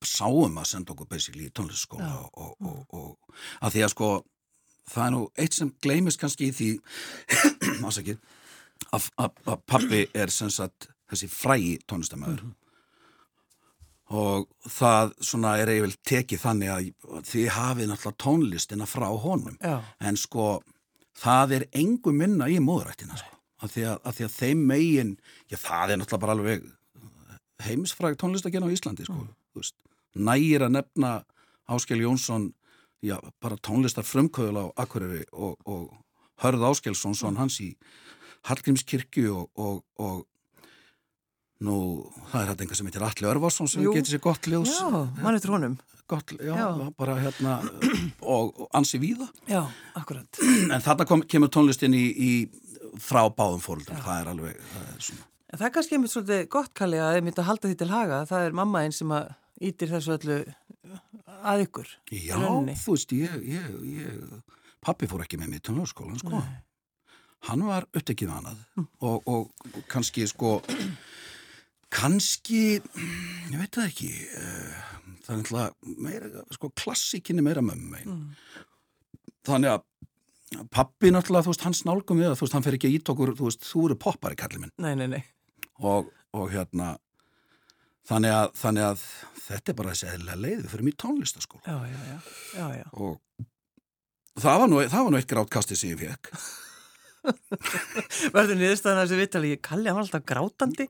sáum 0.04 0.58
að 0.60 0.66
senda 0.68 0.92
okkur 0.92 1.08
basically 1.08 1.46
í 1.48 1.54
tónlistskóla 1.56 2.10
og, 2.18 2.28
og, 2.36 2.68
og, 2.68 2.98
og 2.98 3.38
að 3.64 3.78
því 3.78 3.84
að 3.86 3.94
sko 3.94 4.10
það 4.92 5.06
er 5.06 5.14
nú 5.14 5.22
eitt 5.40 5.56
sem 5.56 5.72
gleymist 5.84 6.20
kannski 6.20 6.50
í 6.50 6.56
því 6.58 6.70
að, 7.88 8.02
að, 8.92 9.32
að 9.46 9.64
pappi 9.70 10.02
er 10.18 10.34
sem 10.34 10.52
sagt 10.52 10.90
þessi 11.08 11.30
frægi 11.32 11.78
tónlistamöður 11.88 12.44
og 14.08 14.48
það 14.72 15.14
svona 15.30 15.58
er 15.60 15.72
eiginlega 15.74 16.08
tekið 16.08 16.44
þannig 16.44 16.72
að 16.72 16.90
þið 17.28 17.48
hafið 17.58 17.90
náttúrulega 17.92 18.24
tónlistina 18.24 18.88
frá 18.88 19.08
honum. 19.12 19.58
Já, 19.60 19.82
en 20.00 20.20
sko 20.20 20.48
það 21.18 21.56
er 21.58 21.68
engu 21.76 22.14
minna 22.16 22.48
í 22.52 22.60
móðurættina 22.64 23.18
sko. 23.20 23.34
af, 23.62 23.74
því 23.74 23.88
að, 23.90 23.98
af 24.04 24.18
því 24.18 24.28
að 24.28 24.36
þeim 24.38 24.66
megin 24.70 25.14
já 25.50 25.58
það 25.58 25.92
er 25.94 26.02
náttúrulega 26.02 26.24
bara 26.24 26.38
alveg 26.38 26.68
heimisfræg 27.68 28.18
tónlistakena 28.22 28.70
á 28.70 28.74
Íslandi 28.74 29.08
sko. 29.08 29.26
Veist, 29.58 29.76
nægir 30.14 30.68
að 30.68 30.78
nefna 30.78 31.14
Áskel 31.68 32.00
Jónsson 32.00 32.52
já, 33.04 33.18
bara 33.42 33.58
tónlistar 33.58 34.06
frumkvöðul 34.08 34.62
á 34.62 34.66
Akureyri 34.86 35.26
og, 35.34 35.58
og 35.66 35.90
Hörð 36.42 36.68
Áskelsson 36.70 37.16
son 37.18 37.38
hans 37.38 37.58
í 37.66 37.72
Hallgrímskirkju 38.48 39.34
og, 39.34 39.48
og, 39.58 39.82
og 39.98 40.26
nú, 41.64 41.76
það 42.32 42.42
er 42.44 42.50
þetta 42.52 42.64
einhver 42.66 42.78
sem 42.80 42.90
heitir 42.90 43.06
Alli 43.08 43.30
Örvarsson 43.32 43.70
sem 43.72 43.86
getur 43.88 44.12
sér 44.14 44.22
gott 44.24 44.50
ljós 44.52 44.70
já 44.76 44.90
mann 45.24 45.36
eftir 45.38 45.54
honum. 45.56 45.78
gott, 46.08 46.32
já, 46.40 46.54
Já. 46.56 46.92
bara 46.98 47.16
hérna 47.20 47.58
og, 48.22 48.54
og 48.62 48.68
ansi 48.74 49.00
víða 49.02 49.28
Já, 49.50 49.66
akkurat. 49.96 50.40
En 50.72 50.82
þarna 50.82 51.06
kom, 51.10 51.22
kemur 51.28 51.50
tónlistin 51.52 51.92
í, 51.98 52.06
í 52.16 52.32
frá 53.04 53.26
báðum 53.28 53.60
fóruldum, 53.60 53.98
það 54.06 54.22
er 54.22 54.30
alveg, 54.32 54.62
það 54.72 54.86
er 54.94 55.02
svona. 55.10 55.26
En 55.48 55.60
það 55.60 55.66
er 55.68 55.74
kannski 55.76 55.96
einmitt 55.98 56.12
svolítið 56.14 56.48
gott, 56.52 56.72
Kalli, 56.76 56.98
að 57.04 57.18
myndi 57.24 57.40
að 57.44 57.50
halda 57.50 57.70
því 57.72 57.76
til 57.80 57.90
haga. 57.92 58.22
Það 58.28 58.46
er 58.48 58.56
mamma 58.60 58.82
einn 58.84 58.96
sem 58.96 59.12
ítir 59.64 59.92
þessu 59.92 60.16
öllu 60.16 60.40
að 61.48 61.66
ykkur. 61.68 61.92
Já, 62.12 62.36
rauninni. 62.40 62.76
þú 62.80 62.96
veist, 62.96 63.14
ég, 63.16 63.36
ég, 63.48 63.68
ég, 63.98 64.56
pappi 64.84 65.08
fór 65.12 65.24
ekki 65.28 65.40
með 65.40 65.52
mig 65.54 65.62
í 65.62 65.66
tónljóðskólan, 65.68 66.20
sko. 66.24 66.42
Hann 67.48 67.64
var 67.68 67.86
upptekið 67.96 68.32
annað 68.34 68.64
og, 69.00 69.22
og, 69.28 69.52
og 69.76 69.84
kannski, 69.92 70.26
sko, 70.28 70.58
kannski, 71.94 72.62
ég 72.82 73.58
veit 73.58 73.78
það 73.78 73.90
ekki, 73.90 74.12
eh, 74.38 74.78
það 75.26 75.34
er 75.34 75.42
náttúrulega 75.42 75.98
meira, 76.08 76.46
sko, 76.56 76.72
klassikinni 76.76 77.46
meira 77.46 77.64
mömmu 77.66 77.92
megin. 77.94 78.22
Þannig 79.48 79.78
að 79.78 80.68
pappi 80.74 81.12
náttúrulega, 81.12 81.48
þú 81.48 81.54
veist, 81.54 81.66
hans 81.68 81.84
nálgum 81.88 82.20
við 82.20 82.32
það, 82.32 82.38
þú 82.40 82.48
veist, 82.48 82.58
hann 82.58 82.68
fer 82.68 82.78
ekki 82.78 82.92
að 82.92 83.00
ít 83.00 83.12
okkur, 83.14 83.34
þú 83.40 83.50
veist, 83.50 83.68
þú 83.68 83.84
eru 83.88 84.00
poppari, 84.08 84.40
kallið 84.40 84.64
minn. 84.66 84.76
Nei, 84.84 84.94
nei, 85.00 85.08
nei. 85.18 85.24
og, 85.80 86.12
og 86.34 86.50
hérna 86.52 86.96
þannig 88.08 88.34
að, 88.34 88.48
þannig 88.62 88.86
að 88.88 89.04
þetta 89.48 89.72
er 89.72 89.78
bara 89.80 89.94
þessi 89.94 90.10
eðlilega 90.14 90.42
leið 90.44 90.62
við 90.62 90.72
fyrir 90.74 90.88
mér 90.88 90.98
tónlistaskóla 91.04 91.64
Já, 91.68 91.78
já, 91.92 92.00
já. 92.08 92.18
Já, 92.58 92.68
já. 92.78 92.86
og 92.94 94.42
það 94.44 94.62
var 94.62 94.72
nú, 94.72 94.80
það 94.86 95.04
var 95.04 95.14
nú 95.14 95.20
eitt 95.20 95.34
grátkasti 95.34 95.80
sem 95.80 95.94
ég 95.94 96.04
fekk 96.04 96.32
Verður 98.36 98.60
niðurstaðan 98.60 99.02
að 99.02 99.04
þessu 99.04 99.20
vitali, 99.20 99.52
Kalli, 99.64 99.90
hann 99.92 100.02
alltaf 100.02 100.26
grátandi. 100.28 100.88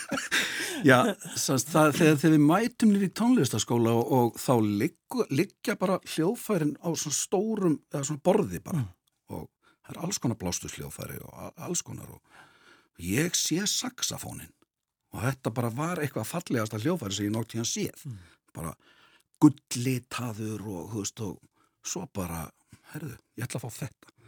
já, 0.90 0.98
sannst, 1.34 1.70
það, 1.72 1.94
þegar, 1.98 2.20
þegar 2.22 2.34
við 2.34 2.44
mætum 2.50 2.92
nýri 2.94 3.10
tónlistaskóla 3.20 3.94
og, 3.98 4.12
og 4.16 4.38
þá 4.40 4.52
liggu, 4.82 5.26
liggja 5.32 5.76
bara 5.80 5.98
hljóðfærin 6.04 6.76
á 6.82 6.88
svona 6.92 7.18
stórum 7.18 7.80
eða 7.92 8.04
svona 8.10 8.24
borði 8.30 8.62
bara. 8.64 8.84
Og 9.32 9.48
það 9.86 9.96
er 9.96 10.02
alls 10.06 10.22
konar 10.22 10.40
blástus 10.40 10.78
hljóðfæri 10.78 11.20
og 11.24 11.66
alls 11.66 11.84
konar 11.86 12.14
og 12.14 12.40
ég 13.00 13.36
sé 13.38 13.60
saxafónin 13.70 14.52
og 15.10 15.24
þetta 15.24 15.52
bara 15.54 15.72
var 15.74 16.00
eitthvað 16.02 16.28
fallegasta 16.30 16.78
hljóðfæri 16.82 17.16
sem 17.16 17.30
ég 17.30 17.34
nótt 17.34 17.56
hérna 17.56 17.66
séð. 17.66 18.04
Bara 18.54 18.74
gullitaður 19.40 20.66
og 20.68 20.96
og 21.00 21.38
svo 21.86 22.04
bara, 22.12 22.44
herðu, 22.92 23.16
ég 23.38 23.46
ætla 23.46 23.56
að 23.56 23.64
fá 23.64 23.78
þetta 23.86 24.19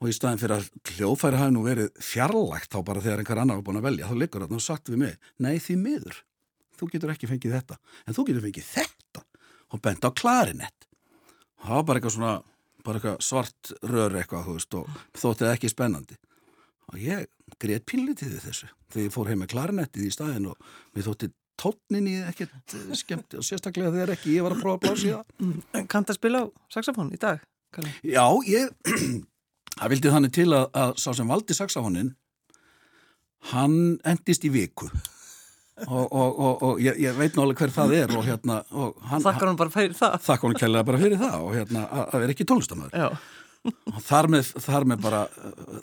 og 0.00 0.08
í 0.08 0.16
staðin 0.16 0.40
fyrir 0.40 0.56
að 0.56 0.96
hljóðfæri 0.96 1.40
hafi 1.40 1.54
nú 1.54 1.62
verið 1.66 1.90
fjarlægt 2.00 2.72
þá 2.72 2.80
bara 2.88 3.04
þegar 3.04 3.22
einhver 3.22 3.42
annar 3.42 3.60
var 3.60 3.66
búin 3.68 3.80
að 3.82 3.88
velja 3.90 4.08
þá 4.08 4.16
liggur 4.16 4.44
þarna 4.46 4.60
og 4.60 4.64
sagt 4.64 4.88
við 4.88 5.02
mig, 5.04 5.16
nei 5.36 5.58
því 5.60 5.76
miður 5.80 6.22
þú 6.80 6.88
getur 6.94 7.12
ekki 7.14 7.28
fengið 7.30 7.56
þetta. 7.58 7.78
En 8.06 8.16
þú 8.16 8.26
getur 8.28 8.46
fengið 8.46 8.70
þetta. 8.70 9.24
Og 9.70 9.82
bent 9.84 10.06
á 10.06 10.10
klarinett. 10.16 10.88
Og 11.60 11.66
það 11.66 11.76
var 11.76 11.86
bara 11.88 12.00
eitthvað 12.00 12.16
svona 12.16 12.32
bara 12.80 13.00
eitthvað 13.00 13.18
svart 13.24 13.72
rör 13.84 14.16
eitthvað 14.16 14.46
þú 14.46 14.54
veist, 14.56 14.76
og 14.78 15.20
þóttið 15.20 15.50
ekki 15.52 15.70
spennandi. 15.70 16.16
Og 16.90 17.02
ég 17.02 17.26
greið 17.60 17.84
pínlítið 17.90 18.32
við 18.34 18.46
þessu 18.48 18.70
þegar 18.90 19.04
ég 19.04 19.14
fór 19.14 19.30
heim 19.30 19.42
með 19.44 19.52
klarinettið 19.52 20.06
í 20.06 20.14
staðin 20.14 20.48
og 20.50 20.70
mér 20.96 21.06
þótti 21.06 21.28
tónnin 21.60 22.08
í 22.08 22.16
ekkert 22.24 22.74
eh, 22.78 22.86
skemmt 22.96 23.36
og 23.36 23.44
sérstaklega 23.46 23.92
þegar 23.92 24.14
ekki 24.16 24.32
ég 24.38 24.46
var 24.46 24.56
að 24.56 24.62
prófa 24.64 24.78
að 24.78 24.86
blási 24.86 25.12
það. 25.12 25.84
Kanntu 25.92 26.14
að 26.14 26.18
spila 26.18 26.40
á 26.42 26.46
saxofón 26.72 27.12
í 27.12 27.20
dag, 27.20 27.44
Kalli? 27.76 27.92
Já, 28.08 28.24
ég 28.48 28.72
það 29.80 29.94
vildi 29.94 30.12
þannig 30.14 30.34
til 30.36 30.50
að, 30.52 30.66
að 30.76 30.92
sá 31.00 31.10
sem 31.16 31.30
valdi 31.30 31.56
saxafónin 31.56 32.12
hann 33.54 33.76
endist 34.04 34.44
í 34.44 34.52
viku 34.52 34.90
og, 35.88 36.06
og, 36.12 36.40
og, 36.40 36.62
og 36.62 36.80
ég, 36.82 36.98
ég 37.00 37.16
veit 37.16 37.36
nálega 37.38 37.64
hver 37.64 37.72
það 37.74 37.94
er 37.96 38.16
og 38.16 38.26
hérna 38.26 38.60
og 38.76 38.98
hann, 39.10 39.22
Þakkar 39.24 39.50
hann 39.50 39.60
bara 39.60 39.72
fyrir 39.72 39.94
það? 39.96 40.16
þakka 40.26 40.48
hann 40.48 40.58
kærlega 40.60 40.88
bara 40.90 41.00
fyrir 41.00 41.20
það 41.20 41.46
og 41.46 41.54
hérna 41.56 41.84
að 41.88 42.02
að 42.10 42.24
vera 42.24 42.34
ekki 42.36 42.46
tónlistamöður 42.50 42.98
Já. 43.00 43.08
og 43.94 44.02
þar 44.04 44.28
með, 44.34 44.52
þar 44.66 44.86
með 44.92 45.02
bara 45.06 45.22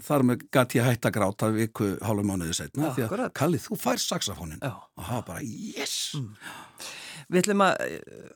þar 0.06 0.27
með 0.30 0.46
gæti 0.54 0.80
ég 0.80 0.89
hætt 0.92 1.10
að 1.10 1.18
gráta 1.18 1.50
viku 1.56 1.89
hálfum 2.06 2.32
mánuði 2.32 2.58
setna 2.58 2.92
því 2.94 3.06
að 3.06 3.10
Akkurat. 3.10 3.36
Kalli 3.42 3.62
þú 3.62 3.80
fær 3.82 4.01
Já. 4.06 4.74
og 4.74 5.01
það 5.01 5.13
var 5.16 5.27
bara 5.32 5.46
yes 5.46 5.98
Við 7.27 7.42
ætlum 7.42 7.60
að, 7.66 7.82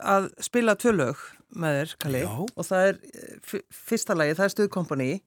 að 0.04 0.26
spila 0.44 0.74
tvö 0.76 0.92
lög 0.98 1.20
með 1.62 1.78
þér, 1.78 1.92
Kalli, 2.02 2.22
Já. 2.26 2.32
og 2.44 2.66
það 2.68 2.88
er 2.90 2.98
eh, 3.14 3.62
fyrsta 3.72 4.18
lagi, 4.18 4.34
það 4.36 4.48
er 4.48 4.54
Stuðkompani 4.56 5.12
Já, 5.12 5.20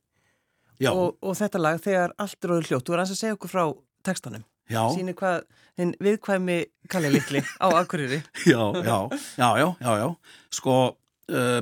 og, 0.90 1.16
og 1.22 1.36
þetta 1.38 1.60
lag 1.60 1.80
þegar 1.82 2.14
allt 2.18 2.44
er 2.44 2.54
orðið 2.56 2.72
hljótt. 2.72 2.86
Þú 2.88 2.96
er 2.96 3.02
að 3.04 3.14
segja 3.14 3.36
okkur 3.36 3.52
frá 3.52 3.64
textanum. 4.06 4.44
Sýnir 4.70 5.16
hvað 5.18 5.42
hinn 5.76 5.92
viðkvæmi 6.00 6.58
Kalli 6.88 7.10
Littli 7.12 7.42
á 7.60 7.66
Akureyri. 7.80 8.22
já, 8.46 8.62
já, 8.80 8.98
já, 9.36 9.48
já, 9.60 9.68
já, 9.80 9.92
já. 10.00 10.08
Sko, 10.54 10.76
uh, 11.34 11.60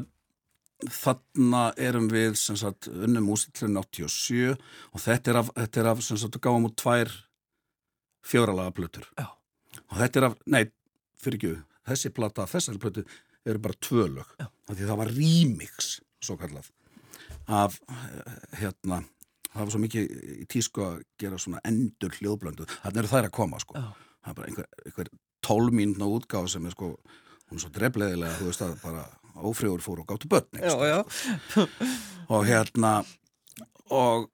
þarna 0.91 1.65
erum 1.79 2.09
við, 2.11 2.37
sagt, 2.39 2.89
unnum 2.91 3.31
úsillin 3.35 3.79
87 3.79 4.55
og 4.55 5.03
þetta 5.03 5.33
er 5.33 5.41
af, 5.43 5.51
þetta 5.59 5.83
er 5.83 5.91
af, 5.93 6.05
sagt, 6.07 6.39
gáum 6.43 6.69
út 6.71 6.77
tvær 6.79 7.11
fjóralaga 8.27 8.75
plötur. 8.77 9.09
Já. 9.19 9.29
Og 9.91 9.99
þetta 9.99 10.21
er 10.21 10.29
af, 10.31 10.39
nei, 10.47 10.65
fyrir 11.23 11.39
ekki, 11.39 11.53
þessi 11.91 12.13
plata 12.15 12.47
þessari 12.51 12.83
plötu 12.83 13.07
eru 13.49 13.63
bara 13.63 13.79
tvö 13.83 14.07
lög. 14.19 14.37
Því 14.71 14.87
það 14.87 15.01
var 15.03 15.11
remix, 15.17 15.97
svo 16.23 16.39
kallað, 16.39 16.71
af, 17.47 17.81
eh, 17.89 18.61
hérna, 18.61 19.03
það 19.53 19.65
var 19.65 19.73
svo 19.75 19.83
mikið 19.83 20.15
í 20.43 20.47
tísku 20.51 20.85
að 20.85 21.03
gera 21.19 21.39
svona 21.39 21.63
endur 21.65 22.15
hljóðblöndu. 22.19 22.69
Þannig 22.83 23.03
eru 23.03 23.13
þær 23.13 23.29
að 23.29 23.37
koma, 23.39 23.61
sko. 23.63 23.75
Það 23.75 24.31
er 24.31 24.39
bara 24.39 24.47
einhver, 24.49 24.69
einhver 24.87 25.09
tólmínuna 25.43 26.07
útgáð 26.07 26.49
sem 26.55 26.67
er 26.67 26.77
sko, 26.77 26.97
hún 27.51 27.59
er 27.59 27.65
svo 27.65 27.73
drefleðilega, 27.75 28.39
þú 28.39 28.49
veist 28.51 28.63
að 28.63 28.77
bara 28.83 29.05
ófrjóður 29.43 29.83
fór 29.85 30.03
og 30.03 30.07
gáttu 30.07 30.29
börn. 30.29 30.63
Já. 30.63 31.03
Og 32.33 32.47
hérna, 32.47 33.03
og 33.93 34.31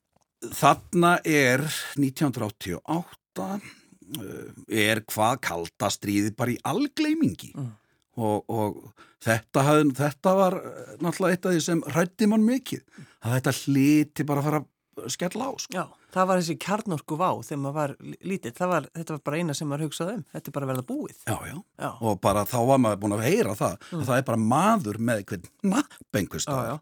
þarna 0.55 1.17
er 1.27 1.65
1988 1.99 3.49
uh, 3.49 4.53
er 4.71 5.03
hvað 5.09 5.41
kalda 5.49 5.91
stríði 5.91 6.35
bara 6.37 6.55
í 6.55 6.59
algleimingi. 6.69 7.51
Mm. 7.57 7.73
Og, 8.19 8.49
og 8.51 8.79
þetta, 9.23 9.63
hafði, 9.63 9.93
þetta 9.99 10.33
var 10.39 10.57
eh, 10.59 10.97
náttúrulega 11.05 11.37
eitt 11.37 11.47
af 11.47 11.55
því 11.55 11.61
sem 11.69 11.83
rætti 11.95 12.27
mann 12.31 12.43
mikið. 12.49 12.83
Að 13.23 13.37
þetta 13.37 13.53
hliti 13.61 14.27
bara 14.27 14.43
að 14.43 14.49
fara 14.49 14.61
að 14.99 15.13
skella 15.15 15.47
á, 15.47 15.53
sko. 15.63 15.75
Já, 15.79 15.85
það 16.17 16.27
var 16.31 16.41
þessi 16.43 16.57
kjarnorku 16.65 17.19
vá 17.21 17.29
þegar 17.47 17.61
maður 17.63 17.77
var 17.79 17.93
lí- 18.03 18.19
lítill. 18.33 18.55
Það 18.59 18.73
var, 18.73 18.89
þetta 18.99 19.15
var 19.15 19.23
bara 19.29 19.39
eina 19.39 19.55
sem 19.55 19.71
maður 19.71 19.87
hugsaði 19.87 20.17
um. 20.19 20.25
Þetta 20.35 20.51
er 20.51 20.57
bara 20.57 20.67
að 20.67 20.73
verða 20.73 20.87
búið. 20.89 21.21
Já, 21.23 21.37
já. 21.53 21.57
Já, 21.85 21.91
og 22.11 22.21
bara 22.27 22.43
þá 22.51 22.59
var 22.73 22.83
maður 22.83 23.01
búin 23.05 23.15
að 23.19 23.27
heyra 23.29 23.55
það 23.61 23.77
að 23.95 24.05
það 24.11 24.15
er 24.19 24.27
bara 24.33 24.43
maður 24.55 24.99
með 24.99 25.23
einhvern 25.23 25.49
napp 25.77 26.19
einhver 26.19 26.43
já, 26.43 26.47
stað 26.49 26.71
já. 26.73 26.77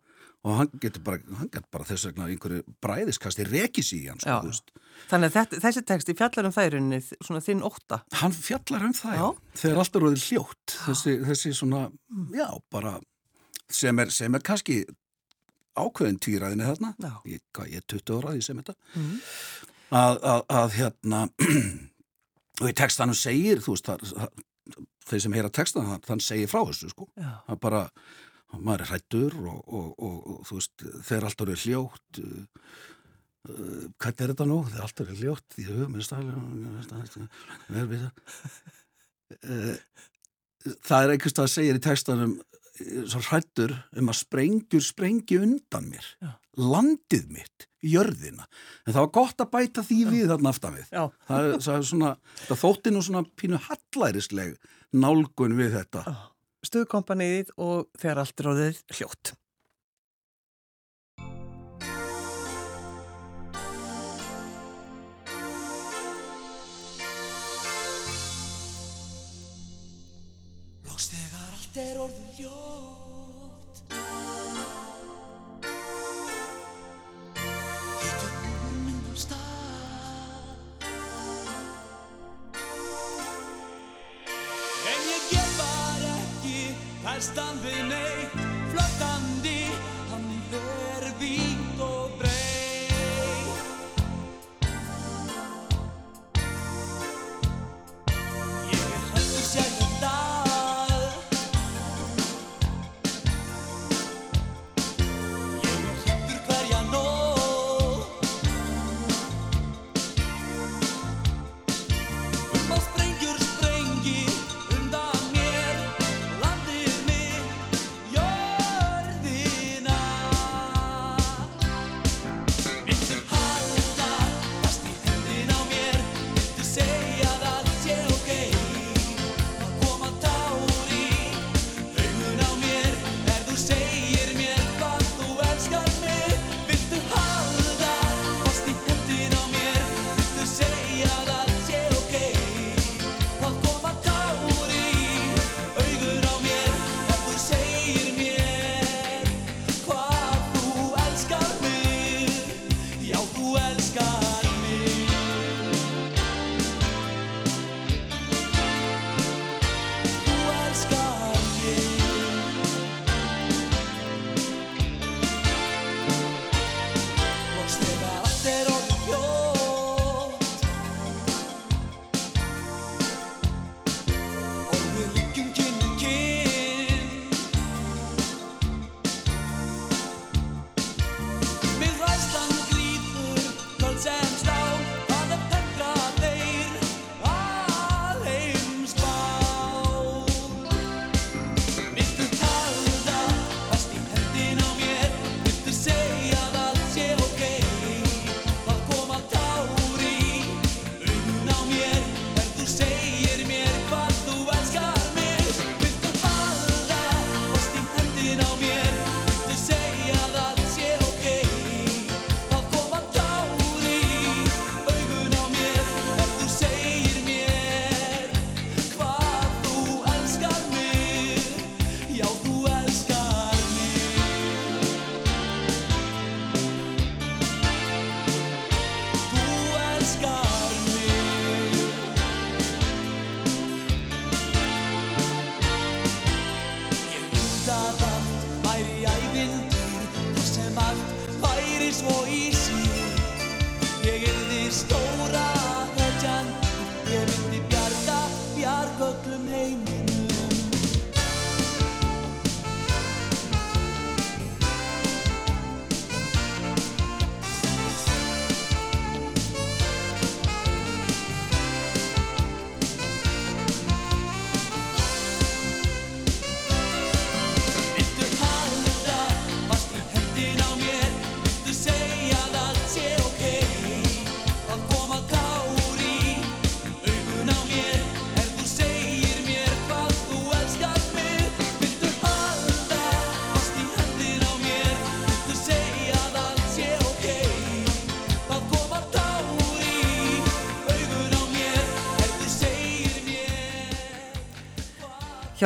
og 0.47 0.57
hann 0.63 0.73
getur 0.87 1.05
bara, 1.11 1.21
hann 1.43 1.53
getur 1.53 1.71
bara 1.77 1.89
þess 1.93 2.09
vegna 2.09 2.31
einhverju 2.33 2.65
bræðiskasti 2.87 3.49
rekis 3.53 3.93
í 3.93 4.03
hann 4.09 4.23
sko. 4.25 4.41
Þannig 5.07 5.31
að 5.31 5.35
þetta, 5.37 5.61
þessi 5.63 5.83
texti 5.87 6.15
fjallar 6.19 6.49
um 6.49 6.55
þærunni, 6.57 7.01
svona 7.15 7.43
þinn 7.45 7.65
ótta. 7.67 8.01
hann 8.21 8.35
fjallar 8.35 8.87
um 8.89 8.95
Já. 8.97 9.27
þegar 9.61 9.83
allt 9.83 9.97
er 9.99 10.07
orðið 10.09 10.25
hljótt 10.31 10.77
þessi, 10.87 11.17
þessi 11.29 11.53
svona, 11.55 11.83
já, 12.35 12.49
bara 12.73 12.97
sem 13.71 13.99
er, 14.03 14.11
sem 14.15 14.35
er 14.35 14.45
kannski 14.47 14.81
ákveðin 15.77 16.19
týraðinni 16.23 16.67
þarna. 16.67 16.95
Ég, 17.29 17.43
hvað, 17.55 17.71
ég 17.75 17.83
er 17.83 17.89
20 17.93 18.19
ára 18.19 18.35
ég 18.37 18.47
sem 18.47 18.61
þetta. 18.63 18.75
Mhm. 18.97 19.17
að, 20.01 20.21
að, 20.33 20.45
að 20.61 20.77
hérna 20.81 21.23
og 22.63 22.71
í 22.71 22.77
textanum 22.77 23.17
segir 23.19 23.61
þú 23.63 23.77
veist, 23.77 23.91
það, 23.91 24.29
þeir 25.07 25.25
sem 25.27 25.37
heyra 25.37 25.53
textan 25.55 25.91
þann, 26.07 26.23
segir 26.25 26.51
frá 26.51 26.63
þessu 26.65 26.91
sko. 26.91 27.09
Það 27.21 27.61
bara, 27.63 27.83
maður 28.57 28.87
er 28.87 28.93
hrættur 28.95 29.37
og, 29.43 29.61
og, 29.67 29.89
og, 30.01 30.17
og 30.33 30.49
þú 30.49 30.61
veist, 30.61 30.87
þeir 31.11 31.29
allt 31.29 31.45
eru 31.47 31.59
hljótt 31.63 32.23
uh, 32.23 32.71
hvernig 33.47 34.23
er 34.27 34.33
þetta 34.33 34.47
nú? 34.51 34.59
Þeir 34.71 34.85
allt 34.87 35.03
eru 35.05 35.17
hljótt 35.21 35.57
því 35.57 35.63
höfum 35.71 35.97
við 35.97 36.05
uh, 38.07 39.77
það 40.87 41.05
er 41.07 41.13
einhvers 41.15 41.35
það 41.37 41.47
að 41.47 41.53
segja 41.55 41.77
í 41.79 41.83
textanum 41.87 42.35
uh, 42.41 43.01
svo 43.11 43.23
hrættur 43.29 43.75
um 43.97 44.13
að 44.13 44.19
sprengjur 44.21 44.85
sprengi 44.87 45.39
undan 45.43 45.89
mér 45.93 46.07
Já. 46.23 46.31
landið 46.57 47.27
mitt, 47.37 47.67
jörðina. 47.87 48.47
En 48.87 48.95
það 48.95 49.03
var 49.05 49.13
gott 49.19 49.45
að 49.45 49.53
bæta 49.57 49.85
því 49.87 49.99
við 50.11 50.31
þarna 50.33 50.53
aftan 50.55 50.79
við. 50.79 50.87
Já, 50.91 51.05
það, 51.29 51.51
er- 51.51 51.61
það 51.67 51.79
er 51.81 51.89
svona, 51.91 52.13
það 52.47 52.63
þótti 52.65 52.95
nú 52.95 53.05
svona 53.07 53.25
pínu 53.43 53.61
hallærisleg 53.67 54.57
nálgun 54.97 55.57
við 55.59 55.77
þetta. 55.81 56.07
Stuðkompaniðið 56.67 57.53
og 57.63 57.85
þegar 58.01 58.23
allt 58.25 58.41
er 58.43 58.49
orðið 58.53 58.81
hljótt. 58.99 59.35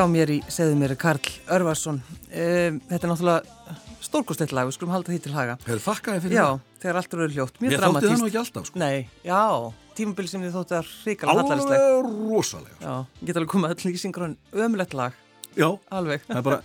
Hjá 0.01 0.07
mér 0.09 0.31
í 0.33 0.39
segðu 0.49 0.77
mér 0.81 0.93
Karl 0.97 1.27
Örvarsson. 1.53 1.99
Um, 2.33 2.77
þetta 2.89 3.05
er 3.05 3.11
náttúrulega 3.11 3.75
stórkostleitt 4.01 4.55
lag, 4.57 4.71
við 4.71 4.77
skulum 4.79 4.95
halda 4.95 5.13
því 5.13 5.19
til 5.27 5.33
haga. 5.35 5.57
Hefur 5.67 5.83
þakkaði 5.85 6.23
fyrir 6.25 6.37
Já, 6.39 6.45
það? 6.47 6.63
þegar 6.81 6.99
allt 7.01 7.17
eru 7.19 7.27
hljótt, 7.35 7.59
mjög 7.61 7.67
Mér 7.67 7.75
þótti 7.75 7.83
það 7.85 7.93
dramatíst. 8.07 8.23
nú 8.23 8.31
ekki 8.31 8.39
alltaf, 8.41 8.71
sko. 8.71 8.81
Nei, 8.81 9.03
já, 9.29 9.43
tímabil 10.01 10.31
sem 10.33 10.47
þið 10.47 10.57
þótti 10.57 10.77
að 10.79 10.89
ríkala 11.05 11.35
hallarisleg. 11.37 11.85
Alveg 11.85 12.33
rosalega. 12.33 12.79
Já, 12.81 12.95
ég 13.21 13.29
get 13.29 13.43
alveg 13.43 13.53
komið 13.53 13.77
öll 13.77 13.91
lýsingur 13.91 14.27
en 14.31 14.39
ömulegt 14.65 14.97
lag, 15.03 15.21
Já, 15.61 15.69
alveg. 16.01 16.25
það 16.33 16.43
bara, 16.49 16.61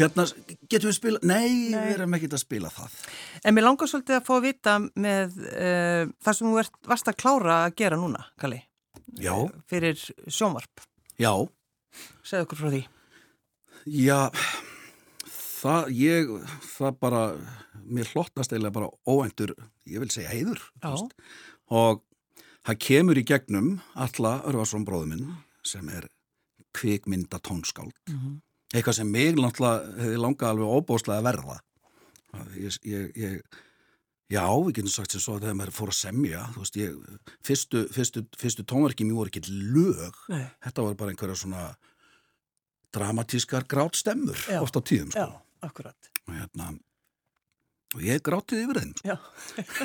hérna, 0.00 0.26
getum 0.72 0.88
við 0.94 0.96
spila, 1.02 1.22
nei, 1.34 1.52
Nei. 1.76 1.84
við 1.84 1.94
erum 1.98 2.16
ekkert 2.16 2.38
að 2.40 2.44
spila 2.46 2.72
það. 2.80 2.96
En 3.44 3.58
mér 3.60 3.68
langar 3.68 3.92
svolítið 3.92 4.22
að 4.22 4.24
fá 4.30 4.34
að 4.40 4.44
vita 4.48 4.78
með 4.96 5.38
uh, 5.52 6.02
það 6.24 6.40
sem 6.40 6.48
þú 6.48 6.58
ert, 6.64 6.80
varst 6.96 7.12
að 7.12 7.20
klára 7.26 7.60
að 7.68 7.76
gera 7.84 8.00
núna, 8.00 8.24
Kalli, 8.40 8.64
Já, 9.20 9.34
fyrir 9.68 10.00
sjónvarp. 10.32 10.88
já, 11.20 11.34
Segðu 12.26 12.46
okkur 12.46 12.60
frá 12.60 12.70
því. 12.74 12.82
já, 13.86 14.18
það, 15.60 15.90
ég, 15.96 16.30
það 16.76 17.00
bara, 17.00 17.24
mér 17.84 18.12
hlottast 18.12 18.52
eiginlega 18.52 18.76
bara 18.76 18.92
óæntur, 19.08 19.54
ég 19.88 20.02
vil 20.02 20.10
segja 20.12 20.32
heiður, 20.32 20.62
og 21.70 22.04
það 22.66 22.80
kemur 22.86 23.20
í 23.20 23.26
gegnum 23.26 23.72
alla 23.94 24.38
Örvarsson 24.48 24.84
bróðu 24.88 25.14
minn 25.14 25.34
sem 25.66 25.88
er 25.92 26.08
kvikmynda 26.76 27.40
tónskáld 27.42 27.96
eitthvað 28.70 29.00
sem 29.00 29.10
mig 29.10 29.34
hefði 29.34 30.20
langað 30.20 30.52
alveg 30.52 30.76
óbóðslega 30.78 31.18
að 31.18 31.26
verða. 31.26 31.56
Ég, 32.54 32.76
ég, 32.86 33.06
ég, 33.18 33.60
já, 34.30 34.44
við 34.46 34.76
getum 34.76 34.92
sagt 34.94 35.16
sem 35.16 35.22
svo 35.22 35.34
að 35.34 35.48
þegar 35.48 35.56
maður 35.58 35.74
fór 35.74 35.90
að 35.90 35.98
semja 35.98 36.42
þú 36.54 36.62
veist, 36.62 36.76
ég, 36.78 37.22
fyrstu, 37.46 37.80
fyrstu, 37.90 38.22
fyrstu 38.38 38.64
tónverki 38.70 39.06
mér 39.08 39.18
voru 39.18 39.32
ekki 39.32 39.42
lög. 39.50 40.20
Nei. 40.30 40.44
þetta 40.62 40.84
voru 40.86 41.00
bara 41.00 41.14
einhverja 41.14 41.40
svona 41.40 41.64
dramatískar 42.94 43.64
grátstemmur 43.70 44.38
Já. 44.48 44.60
oft 44.64 44.76
á 44.76 44.80
tíðum 44.82 45.10
sko. 45.14 45.26
Já, 45.26 45.68
akkurat. 45.68 46.10
og 46.28 46.34
hérna 46.38 46.70
og 47.94 48.02
ég 48.06 48.20
grátið 48.22 48.60
yfir 48.64 48.78
þeim 48.80 48.92
Já. 49.06 49.16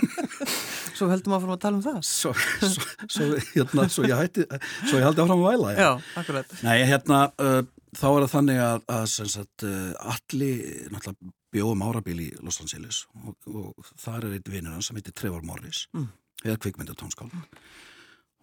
Svo 0.98 1.08
heldum 1.12 1.34
áfram 1.36 1.56
að 1.56 1.62
tala 1.64 1.80
um 1.80 1.84
það. 1.86 2.02
svo, 2.06 2.32
svo, 2.62 2.84
svo, 3.10 3.30
hérna, 3.56 3.88
svo 3.92 4.06
ég 4.08 4.20
hætti 4.20 4.46
svo 4.90 5.00
ég 5.00 5.08
haldi 5.08 5.24
áfram 5.24 5.42
að 5.42 5.48
væla 5.50 5.72
Já, 5.80 5.90
akkurat. 6.22 6.54
Nei, 6.64 6.78
hérna, 6.88 7.22
uh, 7.42 7.64
þá 7.98 8.06
er 8.12 8.26
það 8.26 8.34
þannig 8.36 8.62
að, 8.66 8.86
að 8.98 9.08
sem 9.16 9.32
sagt, 9.34 9.66
uh, 9.66 10.14
allir 10.14 10.62
náttúrulega 10.94 11.34
bjóðum 11.56 11.84
árabíl 11.88 12.18
í 12.20 12.30
Los 12.44 12.60
Angeles 12.62 13.04
og, 13.24 13.36
og 13.48 13.90
þar 14.02 14.26
er 14.28 14.38
eitt 14.38 14.50
vinnur 14.52 14.76
hann 14.76 14.84
sem 14.86 14.98
heitir 15.00 15.16
Trevor 15.16 15.44
Morris 15.48 15.86
Mm. 15.96 16.10
eða 16.46 16.58
kvikmyndatónskál 16.66 17.30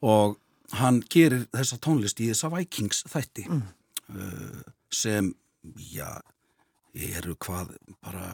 og 0.03 0.39
hann 0.81 1.03
gerir 1.13 1.45
þessa 1.53 1.77
tónlist 1.85 2.19
í 2.25 2.31
þessa 2.33 2.51
Vikings 2.57 3.05
þætti 3.13 3.45
Mm. 3.49 3.63
Sem, 4.93 5.33
já, 5.93 6.11
eru 6.95 7.37
hvað 7.41 7.75
bara, 8.03 8.33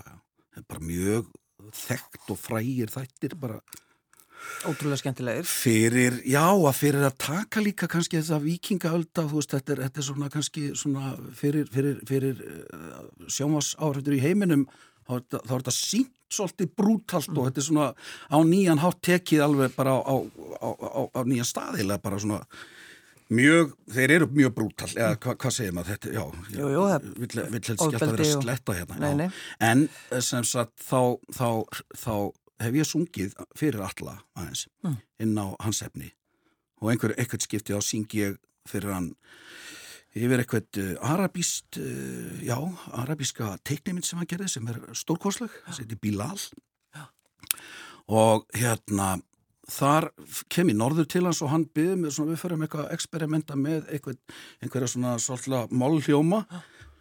bara 0.69 0.81
mjög 0.83 1.29
þekkt 1.75 2.33
og 2.33 2.39
frægir 2.41 2.91
þættir 2.95 3.37
bara 3.39 3.61
Ótrúlega 4.69 5.01
skemmtilegir. 5.01 5.47
fyrir, 5.51 6.21
já, 6.31 6.45
að 6.47 6.77
fyrir 6.79 7.03
að 7.09 7.17
taka 7.19 7.61
líka 7.61 7.89
kannski 7.91 8.21
þessa 8.21 8.39
vikingaölda, 8.43 9.25
þú 9.27 9.41
veist, 9.41 9.51
þetta 9.57 9.73
er, 9.75 9.81
þetta 9.89 9.99
er 10.01 10.07
svona 10.07 10.29
kannski 10.31 10.63
svona 10.79 11.09
fyrir, 11.35 11.67
fyrir, 11.75 11.99
fyrir 12.07 12.39
uh, 12.47 13.01
sjómas 13.27 13.73
áhriftur 13.83 14.15
í 14.15 14.21
heiminum, 14.23 14.63
þá 15.09 15.17
er 15.19 15.25
þetta- 15.43 15.75
sínt 15.75 16.15
svolítið 16.31 16.71
brútalt 16.79 17.31
og 17.35 17.49
þetta 17.49 17.63
er 17.63 17.67
svona 17.67 17.89
á 18.31 18.39
nýjan 18.45 18.79
hátt 18.83 19.03
tekið 19.09 19.43
alveg 19.43 19.75
bara 19.75 19.97
á, 19.99 20.07
á, 20.07 20.17
á, 20.63 20.69
á, 20.71 21.03
á 21.19 21.21
nýjan 21.27 21.49
staðilega 21.49 22.03
bara 22.05 22.19
svona 22.23 22.41
mjög, 23.31 23.73
þeir 23.93 24.11
eru 24.17 24.27
mjög 24.33 24.53
brútal, 24.57 24.89
eða 24.97 25.17
hva, 25.21 25.35
hvað 25.37 25.53
segir 25.59 25.75
maður 25.77 25.91
þetta, 25.95 26.13
já, 26.15 26.23
Jú, 26.55 26.69
jú, 26.73 26.85
það- 26.89 27.09
vill, 27.19 27.29
vill 27.29 27.61
helst 27.61 27.71
ekki 27.75 27.85
alltaf 27.89 28.13
vera 28.17 28.29
sletta 28.43 28.77
hérna, 28.79 28.99
Nei, 28.99 29.11
já. 29.11 29.17
nei. 29.17 29.29
en 29.61 29.89
eh, 30.11 30.21
sem 30.25 30.45
sagt 30.45 30.79
þá, 30.81 31.01
þá, 31.37 31.49
þá 31.97 32.15
hef 32.65 32.75
ég 32.81 32.89
sungið 32.89 33.35
fyrir 33.57 33.85
alla 33.85 34.17
aðeins 34.37 34.67
Mm. 34.85 34.97
inn 35.21 35.37
á 35.39 35.47
hans 35.61 35.83
efni 35.83 36.13
og 36.81 36.91
einhver, 36.93 37.15
eitthvað 37.19 37.43
skipti 37.45 37.75
á 37.77 37.81
syngi 37.85 38.23
ég 38.25 38.39
fyrir 38.69 38.93
hann 38.93 39.13
yfir 40.19 40.41
eitthvað 40.43 40.79
uh, 40.83 41.13
arabíst 41.13 41.77
uh, 41.79 42.41
já, 42.43 42.57
arabíska 42.97 43.59
teikniminn 43.63 44.03
sem 44.03 44.19
hann 44.19 44.27
gerði 44.27 44.49
sem 44.49 44.67
er 44.69 44.81
stórkosleg, 44.97 45.51
þessi 45.69 45.85
heitir 45.85 46.01
Bilal 46.01 46.39
og 48.09 48.47
hérna 48.57 49.19
þar 49.69 50.09
kem 50.53 50.73
ég 50.73 50.79
norður 50.79 51.09
til 51.11 51.25
hans 51.27 51.43
og 51.45 51.53
hann 51.53 51.67
byggði 51.77 51.97
mig 52.01 52.15
svona 52.15 52.35
við 52.35 52.43
fyrir 52.43 52.59
með 52.59 52.69
eitthvað 52.69 52.93
eksperimenta 52.97 53.57
með 53.59 53.89
eitthvað, 53.93 54.19
einhverja 54.65 54.91
svona 54.95 55.15
svolítið 55.23 55.75
málhljóma 55.83 56.43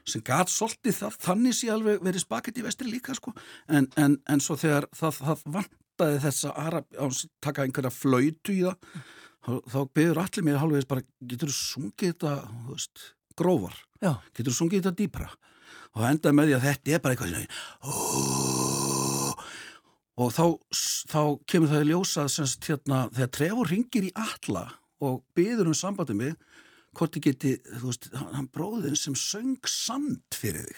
sem 0.07 0.23
gat 0.23 0.51
svolítið 0.51 0.95
það, 1.01 1.17
þannig 1.25 1.55
sé 1.57 1.71
alveg 1.71 2.03
verið 2.03 2.23
spaket 2.23 2.59
í 2.61 2.63
vestri 2.63 2.87
líka 2.91 3.15
sko. 3.17 3.33
En, 3.67 3.89
en, 3.99 4.15
en 4.29 4.43
svo 4.43 4.55
þegar 4.59 4.87
það, 4.95 5.19
það 5.19 5.43
vantaði 5.57 6.31
á 6.55 7.03
að 7.03 7.23
taka 7.43 7.65
einhverja 7.65 7.93
flöytu 7.93 8.55
í 8.55 8.61
það 8.63 8.77
þá, 9.47 9.51
þá 9.73 9.79
byggður 9.97 10.21
allir 10.23 10.47
mér 10.47 10.61
halvvegis 10.61 10.89
bara 10.89 11.05
getur 11.31 11.51
þú 11.51 11.57
sungið 11.57 12.13
þetta 12.13 12.33
veist, 12.69 13.09
grófar, 13.37 13.75
Já, 13.97 14.13
getur 14.33 14.51
þú 14.53 14.57
sungið 14.61 14.83
þetta 14.83 14.97
dýpra? 15.01 15.31
Og 15.95 16.03
það 16.03 16.11
endaði 16.11 16.37
með 16.37 16.49
því 16.49 16.57
að 16.57 16.67
þetta 16.67 16.93
er 16.93 17.03
bara 17.03 17.15
eitthvað 17.15 17.33
svona, 17.33 18.96
og 20.17 20.31
þá, 20.33 20.43
þá 21.13 21.19
kemur 21.49 21.69
það 21.73 21.83
í 21.85 21.89
ljósað 21.91 22.31
semst 22.33 22.67
hérna 22.69 23.03
þegar 23.13 23.31
Trevor 23.37 23.69
ringir 23.71 24.07
í 24.09 24.13
alla 24.17 24.65
og 25.05 25.19
byður 25.37 25.69
um 25.71 25.77
sambandi 25.77 26.15
mig 26.17 26.33
hvort 26.97 27.13
ég 27.19 27.27
geti, 27.27 27.51
þú 27.77 27.91
veist, 27.91 28.07
hann 28.33 28.47
bróðin 28.49 28.95
sem 28.97 29.13
söng 29.13 29.59
sand 29.69 30.23
fyrir 30.33 30.65
þig 30.65 30.77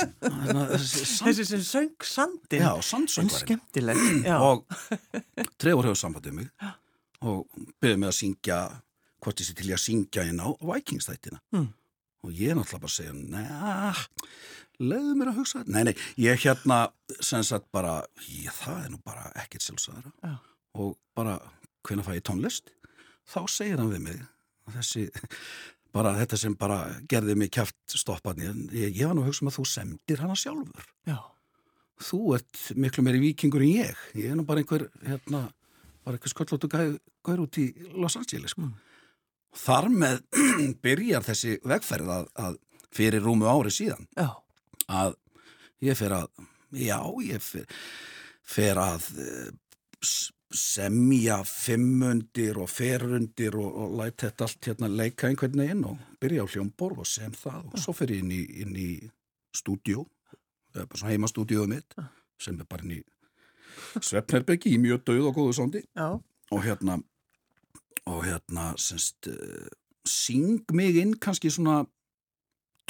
þessi 0.00 1.04
sand, 1.10 1.26
þessi 1.28 1.44
sem 1.50 1.64
söng 1.66 2.06
sandin. 2.08 2.62
já, 2.64 2.70
sandsöngvarinn. 2.88 4.22
Já, 4.30 4.38
og 4.40 4.64
Trevor 5.60 5.90
hefur 5.90 5.98
sambandið 6.00 6.38
mig 6.38 6.48
og 7.20 7.42
byggði 7.82 7.98
mig 8.00 8.08
að 8.08 8.16
syngja 8.22 8.60
hvort 9.20 9.42
ég 9.42 9.50
sé 9.50 9.56
til 9.58 9.68
ég 9.68 9.76
að 9.76 9.82
syngja 9.84 10.24
inn 10.30 10.40
á 10.40 10.48
Vikings 10.64 11.10
þættina 11.10 11.42
Mm. 11.52 11.66
og 12.24 12.32
ég 12.36 12.50
er 12.52 12.56
náttúrulega 12.56 12.80
bara 12.80 12.88
að 12.88 12.96
segja 12.96 13.12
neða, 13.16 14.06
leiðu 14.80 15.14
mér 15.20 15.32
að 15.32 15.40
hugsa 15.42 15.62
nei, 15.66 15.82
nei, 15.90 15.94
ég 16.20 16.40
hérna 16.44 16.80
sem 17.20 17.44
sagt 17.46 17.68
bara, 17.74 18.00
ég, 18.26 18.50
það 18.62 18.84
er 18.84 18.92
nú 18.94 19.00
bara 19.04 19.30
ekkert 19.42 19.66
sjálfsæðara 19.66 20.12
Já. 20.24 20.34
og 20.80 20.96
bara, 21.16 21.38
hvenær 21.86 22.08
fæ 22.08 22.14
ég 22.18 22.26
tónlist? 22.26 22.72
Þá 23.30 23.40
segir 23.52 23.80
hann 23.82 23.92
við 23.92 24.04
mig 24.08 24.22
þessi, 24.74 25.06
bara 25.94 26.14
þetta 26.18 26.38
sem 26.38 26.56
bara 26.58 26.80
gerði 27.10 27.36
mig 27.38 27.52
kæft 27.54 27.96
stoppaðni 27.98 28.48
ég, 28.76 28.94
ég 28.94 29.06
var 29.06 29.16
nú 29.18 29.24
að 29.24 29.30
hugsa 29.30 29.44
um 29.44 29.50
að 29.52 29.58
þú 29.58 29.66
semdir 29.70 30.22
hana 30.22 30.36
sjálfur. 30.38 30.90
Já, 31.08 31.18
þú 32.10 32.20
ert 32.38 32.60
miklu 32.78 33.04
meiri 33.06 33.22
vikingur 33.22 33.64
en 33.66 33.72
ég. 33.72 34.04
Ég 34.18 34.32
er 34.32 34.38
nú 34.38 34.46
bara 34.48 34.62
einhver 34.62 34.86
hérna, 35.06 35.48
bara 36.06 36.18
einhver 36.18 36.32
sköllóttu 36.32 36.70
gaur 36.70 37.44
út 37.44 37.60
í 37.60 37.70
Los 37.98 38.18
Angeles 38.20 38.54
sko. 38.54 38.70
þar 39.64 39.90
með 39.90 40.20
byrjar 40.84 41.26
þessi 41.26 41.58
vegferð 41.66 42.14
að, 42.14 42.30
að 42.38 42.60
fyrir 42.94 43.22
rúmu 43.24 43.48
ári 43.50 43.72
síðan. 43.74 44.06
Já, 44.18 44.30
að 44.90 45.16
ég 45.86 45.98
fer 45.98 46.14
að 46.18 46.28
já, 46.76 46.98
ég 47.26 47.42
fer, 47.44 47.80
fer 48.46 48.80
að 48.80 49.08
eh, 49.22 49.50
semja 50.50 51.40
fimmundir 51.46 52.58
og 52.58 52.70
ferundir 52.70 53.54
og, 53.58 53.70
og 53.70 53.96
læt 54.00 54.24
þetta 54.24 54.46
allt 54.46 54.70
hérna 54.70 54.90
leika 54.90 55.28
einhvern 55.28 55.62
veginn 55.62 55.84
og 55.86 56.00
byrja 56.22 56.46
á 56.46 56.50
hljómborð 56.50 57.04
og 57.04 57.08
sem 57.08 57.34
það 57.36 57.68
og 57.70 57.82
svo 57.84 57.94
fer 57.94 58.14
ég 58.16 58.24
inn 58.24 58.32
í, 58.34 58.42
inn 58.64 58.74
í 58.74 58.90
svona 59.54 61.12
heimastúdíóðu 61.12 61.70
mitt 61.70 61.96
sem 62.40 62.58
er 62.58 62.68
bara 62.68 62.86
inn 62.86 62.98
í 62.98 63.02
Svefnherbeggi 64.02 64.74
í 64.74 64.80
mjög 64.82 65.04
döð 65.06 65.30
og 65.30 65.38
góðu 65.38 65.54
sándi 65.56 65.84
já, 65.86 66.18
og 66.50 66.64
hérna 66.66 66.98
og 68.10 68.24
hérna 68.26 68.72
semst 68.80 69.30
uh, 69.30 69.70
syng 70.06 70.64
mig 70.74 70.98
inn 70.98 71.14
kannski 71.14 71.50
svona 71.52 71.84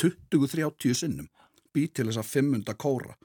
20-30 0.00 0.96
sinnum 0.96 1.28
bý 1.74 1.86
til 1.88 2.08
þess 2.08 2.22
að 2.22 2.30
fimmunda 2.30 2.76
kóra 2.78 3.16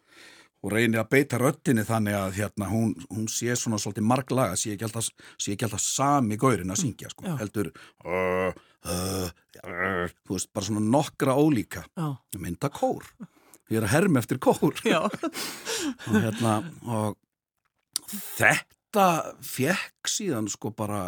og 0.65 0.73
reynir 0.73 1.03
að 1.03 1.12
beita 1.13 1.38
röttinni 1.38 1.86
þannig 1.86 2.15
að 2.17 2.38
hérna 2.39 2.69
hún, 2.71 2.95
hún 3.12 3.27
sé 3.29 3.53
svona 3.60 3.77
svolítið 3.81 4.08
marglaga, 4.10 4.55
sé 4.58 4.73
ekki 4.73 4.88
alltaf, 4.88 5.12
sé 5.38 5.53
ekki 5.53 5.67
alltaf 5.67 5.84
sami 5.84 6.39
gaurin 6.41 6.73
að 6.73 6.81
syngja 6.81 7.12
sko, 7.13 7.36
heldur 7.38 7.69
uh, 7.69 8.49
uh, 8.49 9.27
uh, 9.62 10.15
þú 10.25 10.38
veist, 10.38 10.49
bara 10.55 10.69
svona 10.69 10.81
nokkra 10.97 11.38
ólíka 11.38 11.86
já, 11.86 12.08
mynda 12.41 12.71
kór. 12.73 13.05
Ég 13.69 13.79
er 13.79 13.86
að 13.88 13.95
herma 13.95 14.21
eftir 14.21 14.41
kór. 14.41 14.73
Og 16.10 16.17
hérna 16.17 16.58
og 16.86 17.15
þetta 18.38 19.05
fekk 19.45 20.10
síðan 20.10 20.49
sko 20.49 20.73
bara 20.77 21.08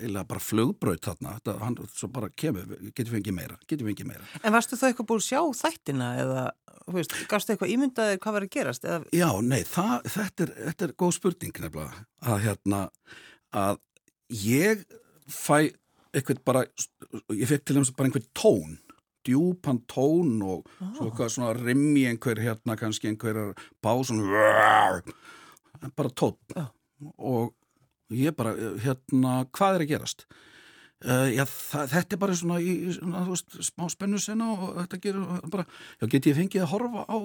eða 0.00 0.22
bara 0.28 0.40
flugbraut 0.40 1.04
þarna 1.04 1.34
þetta, 1.36 1.56
hann 1.60 1.76
svo 1.92 2.08
bara 2.12 2.30
kemur, 2.32 2.76
getur 2.96 3.12
fengið 3.16 3.36
meira 3.36 3.58
getur 3.68 3.88
fengið 3.90 4.08
meira. 4.08 4.28
En 4.42 4.54
varstu 4.54 4.78
þá 4.78 4.86
eitthvað 4.90 5.08
búin 5.10 5.22
að 5.22 5.26
sjá 5.28 5.40
þættina 5.60 6.10
eða, 6.22 6.44
þú 6.86 6.96
veist, 6.96 7.16
gafstu 7.30 7.52
eitthvað 7.54 7.74
ímyndaðir 7.74 8.22
hvað 8.24 8.38
var 8.38 8.46
að 8.46 8.54
gerast? 8.56 8.86
Eða, 8.88 9.02
Já, 9.16 9.28
nei, 9.44 9.60
það, 9.68 10.08
þetta, 10.16 10.46
er, 10.46 10.54
þetta 10.70 10.88
er 10.88 10.96
góð 11.04 11.12
spurning 11.18 11.60
nefnilega, 11.60 12.06
að 12.32 12.46
hérna 12.46 12.80
að 13.56 13.82
ég 14.46 14.86
fæ 15.28 15.58
eitthvað 16.16 16.42
bara, 16.48 16.64
ég 17.36 17.48
fekk 17.50 17.68
til 17.68 17.76
dæmis 17.76 17.92
bara 17.96 18.08
einhvern 18.08 18.28
tón 18.36 18.78
djúpan 19.26 19.80
tón 19.90 20.36
og 20.46 20.68
svo 20.78 21.08
eitthvað 21.08 21.32
svona 21.34 21.52
rimmi 21.58 22.06
einhver 22.08 22.38
hérna 22.40 22.76
kannski 22.78 23.10
einhverjar 23.10 23.56
básun 23.82 24.22
bara 25.96 26.12
tón 26.14 26.36
Já. 26.54 26.68
og 27.18 27.54
ég 28.14 28.36
bara, 28.36 28.54
hérna, 28.82 29.38
hvað 29.56 29.78
er 29.78 29.84
að 29.86 29.90
gerast? 29.94 30.26
Uh, 31.04 31.28
já, 31.28 31.44
þetta 31.44 32.16
er 32.16 32.20
bara 32.22 32.36
svona, 32.38 32.56
í, 32.62 32.92
svona 32.96 33.26
veist, 33.28 33.52
smá 33.68 33.84
spennu 33.92 34.20
senna 34.22 34.48
og 34.54 34.78
þetta 34.78 35.00
gerur 35.02 35.44
bara, 35.52 35.66
já, 36.00 36.06
get 36.08 36.28
ég 36.30 36.38
fengið 36.38 36.64
að 36.64 36.72
horfa 36.72 37.04
á 37.04 37.18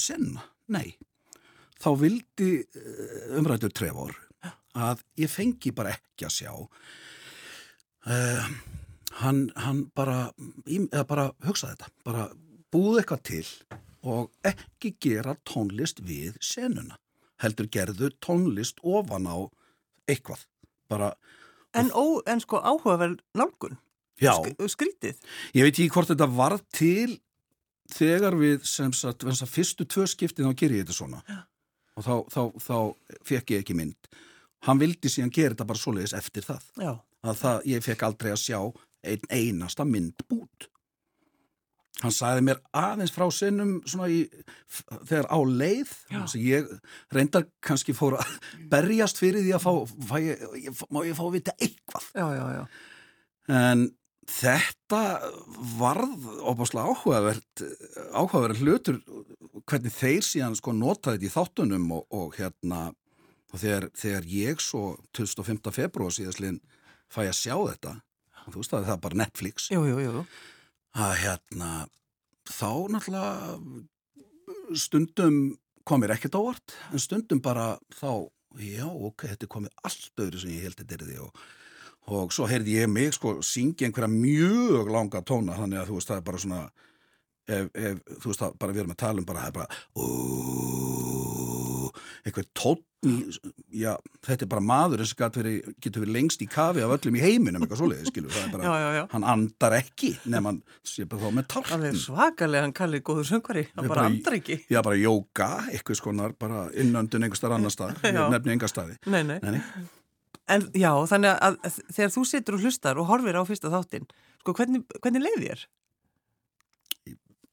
senna? 0.00 0.46
Nei. 0.72 0.96
Þá 1.80 1.90
vildi 2.00 2.50
uh, 2.64 3.38
umrættur 3.40 3.74
trefur 3.76 4.16
að 4.78 5.02
ég 5.18 5.28
fengi 5.32 5.74
bara 5.76 5.92
ekki 5.96 6.28
að 6.28 6.36
sjá 6.38 6.52
uh, 6.54 8.50
hann, 9.20 9.50
hann 9.58 9.84
bara, 9.96 10.30
eða 10.64 11.04
bara 11.08 11.28
hugsa 11.44 11.72
þetta, 11.72 11.90
bara 12.06 12.28
búð 12.72 13.00
eitthvað 13.00 13.24
til 13.28 13.46
og 14.06 14.30
ekki 14.46 14.94
gera 15.02 15.36
tónlist 15.44 16.00
við 16.06 16.38
senuna. 16.40 16.96
Heldur 17.40 17.68
gerðu 17.72 18.10
tónlist 18.24 18.80
ofan 18.80 19.28
á 19.28 19.36
eitthvað. 20.14 20.46
Bara, 20.90 21.12
En, 21.78 21.86
ó, 21.94 22.18
en 22.26 22.40
sko 22.42 22.58
áhugaverð 22.58 23.20
já, 24.20 24.32
Sk 24.34 24.70
skrítið. 24.74 25.20
ég 25.54 25.62
veit 25.62 25.76
ekki 25.78 25.90
hvort 25.94 26.08
þetta 26.10 26.26
var 26.34 26.56
til 26.74 27.20
þegar 27.94 28.34
við 28.38 28.64
sem 28.66 28.92
sagt, 28.92 29.22
fyrstu 29.46 29.86
tvö 29.86 30.06
skiptin 30.10 30.46
þá 30.50 30.54
ger 30.58 30.74
ég 30.74 30.82
þetta 30.84 30.96
svona. 30.96 31.22
Já. 31.28 31.38
Og 31.96 32.04
þá, 32.06 32.14
þá, 32.32 32.42
þá 32.58 32.76
fekk 33.26 33.50
ég 33.54 33.62
ekki 33.64 33.76
mynd. 33.78 34.10
Hann 34.66 34.78
vildi 34.82 35.08
síðan 35.08 35.32
gera 35.34 35.54
þetta 35.54 35.66
bara 35.70 35.78
svoleiðis 35.78 36.14
eftir 36.18 36.42
það. 36.46 36.66
Já, 36.80 36.92
að 37.24 37.38
það, 37.40 37.62
ég 37.70 37.86
fekk 37.86 38.02
aldrei 38.08 38.32
að 38.34 38.42
sjá 38.42 38.58
einn 39.10 39.26
einasta 39.30 39.86
mynd 39.88 40.26
bút. 40.28 40.68
Hann 42.00 42.14
sagði 42.16 42.44
mér 42.46 42.60
aðeins 42.76 43.12
frá 43.12 43.26
sinnum 43.34 43.74
svona 43.84 44.08
í, 44.08 44.22
þegar 45.08 45.26
á 45.28 45.38
leið, 45.44 45.90
ég 46.40 46.70
reyndar 47.12 47.44
kannski 47.64 47.92
fór 47.96 48.16
að 48.20 48.34
berjast 48.72 49.20
fyrir 49.20 49.44
því 49.44 49.54
að 49.58 49.66
fá, 49.66 49.72
fá 50.08 50.14
ég, 50.24 50.84
má 50.88 51.02
ég 51.04 51.18
fá 51.18 51.24
að 51.26 51.34
vita 51.36 51.56
eitthvað. 51.60 52.06
já, 52.16 52.26
já, 52.38 52.44
já. 52.56 52.62
En 53.50 53.88
þetta 54.30 55.02
varð 55.78 56.28
opaslega 56.46 56.92
áhugavert, 56.92 57.64
áhugavert 58.14 58.60
hlutur 58.62 59.00
hvernig 59.66 59.94
þeir 59.94 60.24
síðan 60.26 60.56
sko 60.58 60.74
notaði 60.76 61.18
þetta 61.18 61.28
í 61.28 61.34
þáttunum 61.34 61.88
og, 61.96 62.04
og 62.14 62.36
hérna 62.38 62.82
og 63.50 63.58
þegar, 63.58 63.88
þegar 63.98 64.28
ég 64.30 64.62
svo 64.62 64.84
25. 65.16 65.72
februar 65.74 66.14
síðastlinn 66.14 66.60
fæ 67.10 67.24
að 67.26 67.36
sjá 67.40 67.54
þetta 67.56 67.96
þú 68.46 68.56
veist 68.56 68.74
að 68.74 68.86
það 68.86 68.94
er 68.94 69.04
bara 69.04 69.20
Netflix 69.24 69.68
Jú, 69.74 69.82
jú, 69.88 69.98
jú. 70.06 70.24
Að 70.98 71.12
hérna 71.22 71.70
þá 72.50 72.70
náttúrulega 72.90 73.58
stundum 74.74 75.36
komir 75.86 76.12
ekkert 76.14 76.38
ávart 76.38 76.74
en 76.90 77.02
stundum 77.02 77.40
bara 77.42 77.78
þá 77.94 78.26
já 78.58 78.86
ok, 78.86 79.28
þetta 79.30 79.46
er 79.46 79.54
komið 79.54 79.72
allt 79.86 80.22
öðru 80.24 80.42
sem 80.42 80.54
ég 80.56 80.66
held 80.66 80.78
þetta 80.80 80.96
er 80.96 81.04
því 81.06 81.18
og, 81.24 81.32
og 82.10 82.34
svo 82.34 82.44
heyrði 82.50 82.72
ég 82.80 82.88
mig 82.90 83.14
sko 83.14 83.28
syngja 83.46 83.86
einhverja 83.86 84.10
mjög 84.10 84.90
langa 84.90 85.22
tóna 85.22 85.58
þannig 85.58 85.78
að 85.82 85.88
þú 85.90 85.94
veist 85.98 86.10
það 86.10 86.20
er 86.20 86.26
bara 86.26 86.42
svona 86.44 86.62
ef, 87.50 87.64
ef 87.74 87.96
þú 88.16 88.26
veist 88.32 88.42
það 88.42 88.50
bara 88.62 88.74
við 88.74 88.82
erum 88.82 88.94
að 88.96 89.02
tala 89.04 89.22
um 89.22 89.28
bara 89.30 89.44
það 89.44 89.50
er 89.50 89.58
bara 89.60 89.70
úúúú 89.94 90.29
einhver 92.30 92.46
tónn 92.56 92.80
í, 93.00 93.12
já, 93.80 93.94
þetta 94.26 94.44
er 94.44 94.48
bara 94.52 94.60
maður 94.68 95.02
sem 95.08 95.16
getur 95.80 96.02
verið 96.02 96.12
lengst 96.18 96.42
í 96.44 96.48
kafi 96.52 96.82
af 96.84 96.90
öllum 96.98 97.14
í 97.16 97.22
heiminum, 97.24 97.62
eitthvað 97.64 97.80
svoleiðis, 97.80 98.10
skilur 98.12 98.34
það 98.34 98.42
er 98.44 98.50
bara 98.52 98.66
Já, 98.66 98.74
já, 98.82 98.90
já. 98.98 99.04
hann 99.14 99.24
andar 99.32 99.76
ekki 99.78 100.10
nema 100.34 100.50
hann 100.52 100.58
sé 100.84 101.06
bara 101.08 101.22
þá 101.22 101.30
með 101.38 101.46
Það 101.54 101.70
er 101.72 101.78
tálkn 101.94 102.02
svakalega 102.02 102.66
hann 102.66 102.74
kallið 102.76 103.04
góður 103.08 103.28
söngvari. 103.30 103.62
Ég 103.64 103.72
Það 103.72 103.88
bara 103.88 103.94
bara- 103.94 104.10
andar 104.10 104.36
ekki. 104.36 104.58
já 104.68 104.82
bara 104.84 105.00
jóka, 105.00 105.48
eitthvað 105.72 106.00
skonar 106.02 106.36
bara 106.44 106.66
innöndun 106.76 107.24
einhver 107.24 107.40
starf 107.40 107.56
annar 107.56 107.72
stað 107.72 108.04
nefni 108.36 108.52
enga 108.58 108.68
staði 108.68 108.98
Nei, 109.06 109.22
nei. 109.24 109.38
nei. 109.40 109.62
En 110.50 110.68
já, 110.74 110.90
þannig 111.08 111.40
að, 111.40 111.56
þegar 111.94 112.12
þú 112.18 112.26
situr 112.26 112.54
og 112.58 112.64
hlustar 112.66 112.98
og 113.00 113.06
horfir 113.08 113.36
á 113.38 113.42
fyrsta 113.48 113.70
þáttinn, 113.72 114.04
sko, 114.42 114.52
hvernig, 114.60 114.84
hvernig 115.00 115.22
leið 115.24 115.44
þér? 115.46 115.66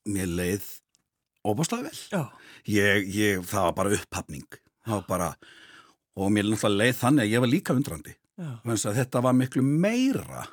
mér 0.08 0.30
leið 0.38 0.68
óbáslega 1.48 1.88
vel 1.88 2.24
ég, 2.72 3.08
ég, 3.16 3.44
það 3.48 3.66
var 3.70 3.76
bara 3.80 3.96
upphafning 3.98 4.48
það 4.88 4.96
var 4.96 5.08
bara 5.12 5.30
og 6.18 6.32
mér 6.34 6.48
náttúrulega 6.50 6.82
leið 6.82 7.00
þannig 7.04 7.26
að 7.28 7.34
ég 7.36 7.44
var 7.46 7.52
líka 7.54 7.76
undrandi 7.78 8.16
þetta 8.98 9.22
var 9.26 9.34
miklu 9.38 9.64
meira 9.66 10.48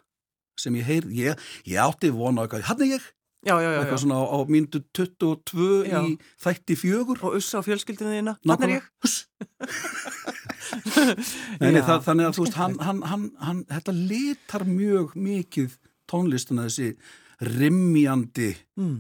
sem 0.61 0.75
ég 0.79 0.87
heyrði, 0.87 1.17
ég, 1.25 1.45
ég 1.67 1.81
átti 1.83 2.11
vona 2.15 2.45
eitthvað, 2.45 2.67
hann 2.69 2.83
er 2.85 2.93
ég, 2.95 3.13
Já, 3.45 3.59
já, 3.61 3.69
já, 3.75 3.79
eitthvað 3.83 3.99
svona 4.01 4.17
á, 4.17 4.25
á 4.25 4.39
mínútu 4.49 4.81
22 4.97 5.65
Já. 5.85 5.99
í 6.01 6.15
þætti 6.41 6.77
fjögur 6.81 7.19
Og 7.29 7.35
ussa 7.37 7.61
á 7.61 7.67
fjölskyldinu 7.67 8.15
þína. 8.15 8.33
Þannig 8.41 8.65
er 8.65 8.73
ég. 8.79 8.87
Já. 11.61 11.83
það, 11.85 11.99
þannig 12.07 12.29
að 12.29 12.37
þú 12.39 12.45
veist, 12.47 12.57
hann, 12.57 12.77
hann, 12.81 13.03
hann, 13.11 13.27
hann, 13.45 13.61
þetta 13.69 13.95
litar 13.99 14.65
mjög 14.69 15.13
mikið 15.21 15.77
tónlistina 16.11 16.65
þessi 16.71 16.95
rimmjandi 17.45 18.55
Mm. 18.81 18.97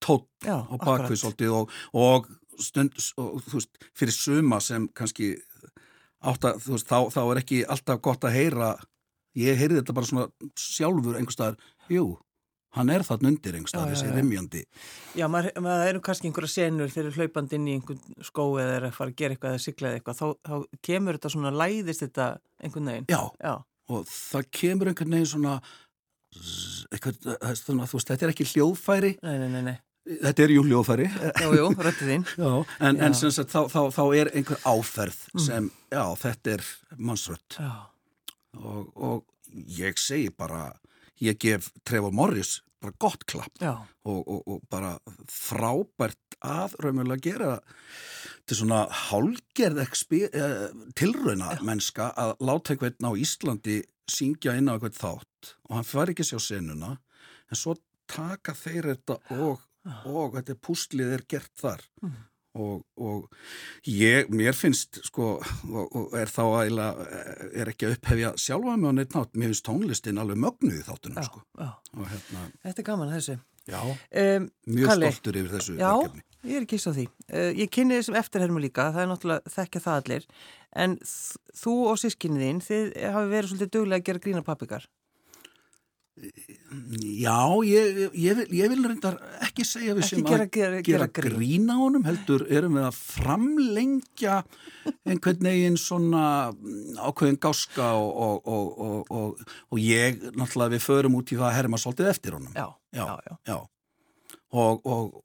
tótt 0.00 0.46
á 0.46 0.64
bakvið 0.80 1.18
svolítið 1.20 1.50
og, 1.58 1.72
og 1.92 2.28
stund, 2.64 2.96
og, 3.20 3.42
veist, 3.52 3.84
fyrir 3.96 4.16
suma 4.16 4.60
sem 4.64 4.88
kannski 4.96 5.34
átt 6.20 6.44
að, 6.44 6.58
þú 6.64 6.74
veist, 6.76 6.88
þá, 6.90 6.98
þá 7.14 7.20
er 7.24 7.42
ekki 7.42 7.60
alltaf 7.76 8.00
gott 8.04 8.26
að 8.28 8.36
heyra, 8.36 8.72
ég 9.40 9.60
heyrði 9.60 9.80
þetta 9.80 9.96
bara 9.96 10.10
svona 10.10 10.50
sjálfur 10.58 11.16
einhver 11.20 11.36
staðar, 11.36 11.70
jú, 11.92 12.04
hann 12.76 12.92
er 12.94 13.02
þarna 13.06 13.32
undir 13.32 13.56
einhver 13.56 13.70
Já, 13.70 13.72
staðar, 13.72 13.90
já, 13.90 13.94
þessi 13.96 14.10
já. 14.10 14.14
rimmjandi. 14.18 14.62
Já, 15.18 15.26
maður, 15.32 15.56
maður 15.64 15.92
eru 15.92 16.02
kannski 16.06 16.30
einhverja 16.30 16.52
senur 16.52 16.92
þegar 16.92 17.16
hlaupandi 17.18 17.58
inn 17.58 17.68
í 17.70 17.76
einhvern 17.78 18.22
skó 18.28 18.46
eða 18.62 18.76
er 18.76 18.88
að 18.90 18.96
fara 18.98 19.14
að 19.14 19.18
gera 19.22 19.36
eitthvað 19.36 19.56
eða 19.56 19.64
sigla 19.64 19.94
eitthvað, 19.96 20.20
þá, 20.20 20.26
þá 20.46 20.82
kemur 20.90 21.18
þetta 21.18 21.34
svona, 21.34 21.54
læðist 21.62 22.04
þetta 22.04 22.28
einhvern 22.62 22.92
veginn. 22.92 23.08
Já, 23.10 23.22
Já, 23.42 23.54
og 23.90 24.10
það 24.12 24.50
kemur 24.60 24.92
einhvern 24.92 25.16
veginn 25.16 25.32
svona, 25.32 25.56
eitthvað, 26.94 27.22
þú 27.56 27.96
veist, 27.96 28.12
þetta 28.12 28.28
er 28.28 28.34
ekki 28.36 28.50
hljóðfæri, 28.52 29.16
nei, 29.24 29.36
nei, 29.40 29.48
nei, 29.56 29.62
nei. 29.72 29.78
Þetta 30.06 30.44
er 30.46 30.54
jú 30.54 30.64
hljóðfæri, 30.66 31.08
Jú, 31.44 31.50
jú, 31.58 31.66
röttið 31.76 32.12
þín. 32.14 32.24
Já, 32.40 32.52
en, 32.80 33.00
en 33.00 33.12
Já. 33.14 33.18
sem 33.20 33.34
sagt, 33.36 33.52
þá, 33.52 33.60
þá, 33.72 33.80
þá 33.94 34.02
er 34.20 34.32
einhver 34.34 34.62
áferð 34.64 35.20
sem, 35.46 35.70
já, 35.92 36.04
þetta 36.24 36.56
er 36.56 36.66
mannsrött 36.96 37.58
Já, 37.60 37.70
og, 38.60 38.90
og 38.96 39.62
ég 39.80 39.98
segi 40.00 40.30
bara, 40.34 40.70
ég 41.20 41.38
gef 41.42 41.70
Trevor 41.84 42.14
Morris 42.16 42.58
bara 42.80 42.96
gott 42.98 43.26
klapp. 43.28 43.52
Já, 43.60 43.74
og, 44.08 44.20
og, 44.24 44.40
og 44.48 44.62
bara 44.72 44.94
frábært 45.28 46.36
að 46.40 46.76
raunverulega 46.80 47.24
gera 47.26 47.50
til 48.48 48.56
svona 48.62 48.86
hálgerð 49.10 49.82
eh, 49.84 50.70
tilrauna 50.96 51.58
mennska 51.66 52.08
að 52.18 52.32
láta 52.40 52.74
einhvern 52.74 53.04
á 53.04 53.12
Íslandi 53.20 53.82
syngja 54.10 54.56
inn 54.56 54.70
á 54.72 54.74
einhvern 54.74 54.96
þátt. 54.96 55.52
Og 55.68 55.76
hann 55.76 55.86
fær 55.86 56.10
ekki 56.12 56.24
að 56.24 56.32
sjá 56.32 56.40
senuna 56.56 56.94
en 57.50 57.58
svo 57.58 57.76
taka 58.10 58.56
þeir 58.56 58.94
þetta 58.94 59.18
og, 59.36 59.60
og 60.06 60.34
þetta 60.36 60.58
púslið 60.66 61.14
er 61.18 61.24
gert 61.28 61.52
þar 61.60 61.86
Mm. 62.02 62.16
og, 62.58 62.80
og 62.98 63.28
ég, 63.86 64.26
mér 64.34 64.56
finnst 64.58 64.98
sko 65.06 65.36
og, 65.38 65.84
og 65.94 66.16
er 66.18 66.26
þá 66.26 66.40
eiginlega 66.64 67.04
er 67.54 67.70
ekki 67.70 67.86
að 67.86 67.94
upphefja 67.98 68.32
sjálfa 68.42 68.74
mig 68.76 68.90
á 68.90 68.92
neitt 68.98 69.14
nátt 69.14 69.36
mér 69.38 69.52
finnst 69.52 69.66
tónlistin 69.68 70.18
alveg 70.18 70.40
mögnuð 70.42 70.80
í 70.80 70.86
þáttunum 70.88 71.20
já, 71.22 71.28
sko 71.28 71.44
já. 71.60 71.70
hérna, 72.10 72.42
Þetta 72.66 72.82
er 72.82 72.88
gaman 72.90 73.14
þessu. 73.14 73.38
já, 73.70 73.80
Um, 74.10 74.50
mjög 74.66 74.88
Kalli. 74.90 75.12
stoltur 75.12 75.38
yfir 75.44 75.52
þessu 75.54 75.76
Já, 75.78 75.92
verkefni 75.94 76.26
ég 76.50 76.56
er 76.56 76.64
ekki 76.64 76.78
svo 76.80 76.92
því. 76.96 77.02
Uh, 77.30 77.50
ég 77.60 77.68
kynni 77.70 77.98
þessum 78.00 78.16
eftirhermu 78.16 78.60
líka, 78.64 78.86
það 78.96 79.02
er 79.04 79.08
náttúrulega 79.12 79.52
þekkja 79.54 79.82
það 79.84 79.98
allir, 80.00 80.24
en 80.74 80.94
þú 81.60 81.74
og 81.92 81.98
sískinni 82.00 82.40
þín, 82.40 82.62
þið 82.64 82.86
hafi 83.14 83.28
verið 83.34 83.50
svolítið 83.52 83.72
duglega 83.76 84.00
að 84.00 84.06
gera 84.08 84.22
grína 84.24 84.42
pappikar. 84.46 84.86
Já, 86.20 87.36
ég, 87.64 87.98
ég, 88.12 88.34
vil, 88.36 88.46
ég 88.52 88.68
vil 88.72 88.82
reyndar 88.84 89.14
ekki 89.46 89.64
segja 89.64 89.94
við 89.96 90.02
Ekki 90.04 90.08
sem 90.10 90.24
gera- 90.26 90.44
að 90.44 90.50
gera- 90.56 90.80
gera 90.82 90.82
gera 90.88 91.06
grín. 91.08 91.36
grín 91.38 91.70
á 91.72 91.76
honum 91.80 92.04
heldur 92.04 92.44
erum 92.52 92.76
við 92.76 92.84
að 92.90 92.98
framlengja 92.98 94.34
einhvern 95.08 95.46
veginn 95.48 95.78
svona 95.80 96.24
ákveðin 97.00 97.38
gáska 97.40 97.88
og, 97.96 98.10
og, 98.26 98.36
og, 98.44 98.78
og, 98.78 99.10
og, 99.10 99.44
og 99.70 99.78
ég 99.80 100.20
náttúrulega 100.36 100.74
við 100.76 100.84
förum 100.84 101.16
út 101.20 101.32
í 101.32 101.38
það 101.40 101.48
að 101.48 101.56
herma 101.60 101.80
svolítið 101.80 102.10
eftir 102.12 102.36
honum 102.36 102.52
Já, 102.58 102.68
já, 102.92 103.06
já. 103.30 103.36
já. 103.54 103.58
Og, 104.52 104.84
og 104.84 105.22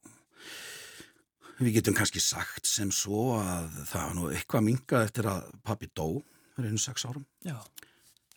við 1.59 1.77
getum 1.81 1.95
kannski 1.97 2.19
sagt 2.23 2.65
sem 2.67 2.91
svo 2.91 3.35
að 3.41 3.67
það 3.89 4.01
var 4.05 4.15
nú 4.15 4.29
eitthvað 4.31 4.65
minkað 4.69 5.09
eftir 5.09 5.27
að 5.33 5.43
pappi 5.65 5.91
dó 5.91 6.07
fyrir 6.55 6.71
einu 6.71 6.79
sex 6.79 7.05
árum 7.09 7.25
já. 7.43 7.57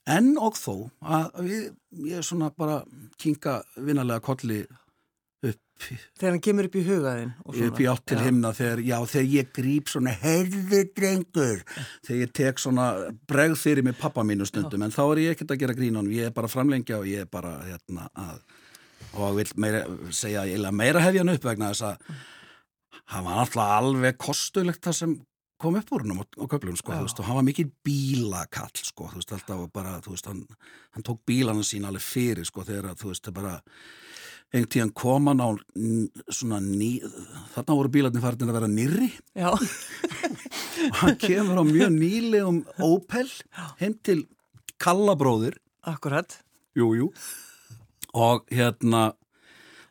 En 0.08 0.34
og 0.40 0.56
þó 0.56 0.74
að 1.04 1.40
við, 1.44 1.64
ég 2.08 2.20
er 2.20 2.26
svona 2.26 2.48
bara 2.56 2.80
kinka 3.20 3.58
vinnalega 3.76 4.24
kolli 4.24 4.62
upp, 5.44 5.58
Þegar 6.18 6.32
hann 6.34 6.40
kemur 6.42 6.66
upp 6.66 6.76
í 6.80 6.84
hugaðin. 6.86 7.34
upp 7.46 7.78
í 7.78 7.86
átt 7.86 8.04
til 8.10 8.16
Já. 8.18 8.24
himna 8.26 8.50
þegar, 8.56 8.80
já, 8.82 8.96
þegar 9.12 9.28
ég 9.34 9.52
grýp 9.54 9.92
svona 9.92 10.14
herðu 10.24 10.80
drengur, 10.96 11.60
þegar 12.06 12.22
ég 12.24 12.32
tek 12.34 12.58
svona 12.58 12.86
bregð 13.30 13.60
fyrir 13.62 13.84
mig 13.86 13.94
pappa 14.00 14.24
mínu 14.26 14.48
stundum, 14.48 14.82
en 14.82 14.90
þá 14.94 15.02
er 15.12 15.20
ég 15.22 15.36
ekkert 15.36 15.54
að 15.54 15.60
gera 15.62 15.76
grín 15.78 16.00
honum, 16.00 16.10
ég 16.16 16.30
er 16.30 16.34
bara 16.34 16.50
að 16.50 16.56
framlengja 16.56 16.98
og 16.98 17.06
ég 17.06 17.22
er 17.26 17.30
bara 17.30 17.52
hérna 17.68 18.08
að 18.18 18.40
og 19.18 19.38
vil 19.38 19.46
meira, 19.56 19.84
segja 20.12 20.42
eiginlega 20.44 20.74
meira 20.76 21.00
hefja 21.00 21.22
hann 21.22 21.32
upp 21.36 21.46
vegna 21.46 21.70
þess 21.72 21.86
að 21.86 22.18
hann 23.14 23.24
var 23.24 23.38
náttúrulega 23.38 23.78
alveg 23.78 24.18
kostulegt 24.20 24.82
það 24.84 24.96
sem 24.98 25.14
kom 25.58 25.78
upp 25.78 25.92
úr 25.94 26.04
húnum 26.04 26.22
á, 26.22 26.24
köflum 26.50 26.76
sko, 26.78 26.94
veist, 26.94 27.18
og 27.18 27.28
hann 27.28 27.40
var 27.40 27.46
mikið 27.48 27.72
bílakall 27.86 28.74
sko, 28.78 29.08
veist, 29.14 29.32
alltaf 29.34 29.64
bara, 29.74 29.98
veist, 30.06 30.28
hann, 30.30 30.44
hann 30.94 31.06
tók 31.06 31.24
bílana 31.28 31.66
sína 31.66 31.90
alveg 31.90 32.04
fyrir 32.04 32.46
sko, 32.48 32.64
þegar 32.66 32.94
einhvern 34.48 34.70
tíðan 34.72 34.92
kom 34.96 35.28
hann 35.28 35.42
á 35.44 35.48
svona 36.32 36.60
ný, 36.64 37.02
þarna 37.52 37.76
voru 37.76 37.92
bílarnir 37.92 38.24
farin 38.24 38.48
að 38.48 38.56
vera 38.56 38.70
nýrri. 38.72 39.10
Já, 39.36 39.50
og 40.88 41.00
hann 41.02 41.18
kemur 41.20 41.60
á 41.60 41.64
mjög 41.68 41.92
nýlegum 41.98 42.62
Opel 42.84 43.28
heim 43.82 43.98
til 44.00 44.24
Kallabróðir 44.80 45.58
akkurat. 45.84 46.38
jú, 46.78 46.94
jú. 46.96 47.10
Og 48.16 48.46
hérna 48.48 49.12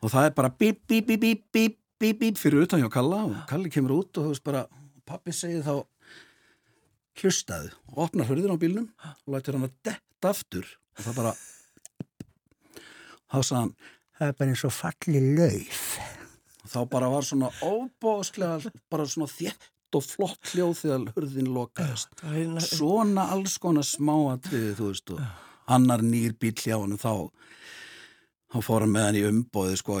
og 0.02 0.10
það 0.10 0.26
er 0.26 0.34
bara 0.34 0.50
bíp, 0.50 0.82
bíp, 0.88 1.06
bíp, 1.06 1.44
bíp, 1.52 1.78
bíp, 2.00 2.18
bíp 2.18 2.38
fyrir 2.38 2.66
utan 2.66 2.82
hjá 2.82 2.90
Kalla 2.90 3.24
og 3.28 3.38
Kalli 3.50 3.70
kemur 3.70 4.00
út 4.00 4.18
og 4.18 4.26
þú 4.26 4.32
veist 4.32 4.46
bara 4.46 4.66
pappi 5.08 5.34
segir 5.34 5.64
þá 5.66 5.74
hlustaðu 7.18 7.72
og 7.92 8.02
opnar 8.06 8.28
hörðin 8.28 8.54
á 8.54 8.62
bílnum 8.62 8.90
og 9.02 9.32
lætur 9.34 9.58
hann 9.58 9.68
að 9.68 9.78
detta 9.88 10.32
aftur. 10.32 10.68
Og 10.98 11.06
það 11.06 11.18
bara 11.20 11.32
þá 13.28 13.38
sagði 13.40 13.62
hann 13.62 13.72
það 14.18 14.28
er 14.28 14.38
bara 14.38 14.52
eins 14.54 14.66
og 14.66 14.74
falli 14.74 15.24
lauf. 15.38 15.82
og 16.62 16.70
þá 16.74 16.78
bara 16.92 17.10
var 17.12 17.26
svona 17.26 17.50
óbóðslega 17.62 18.72
bara 18.90 19.08
svona 19.08 19.30
þétt 19.30 19.96
og 19.96 20.04
flott 20.04 20.50
hljóð 20.52 20.74
þegar 20.82 21.04
hörðin 21.16 21.52
lokaðist. 21.54 22.10
Svona 22.68 23.30
alls 23.32 23.56
konar 23.62 23.86
smáatriði 23.88 24.74
þú 24.76 24.90
veist 24.90 25.14
og 25.14 25.22
annar 25.68 26.04
nýr 26.04 26.36
bíl 26.36 26.54
hjá 26.56 26.76
hann 26.76 26.98
þá 27.00 27.30
þá 28.48 28.60
fór 28.64 28.84
hann 28.84 28.92
með 28.92 29.06
hann 29.06 29.18
í 29.20 29.24
umbóði 29.28 29.78
sko 29.80 29.98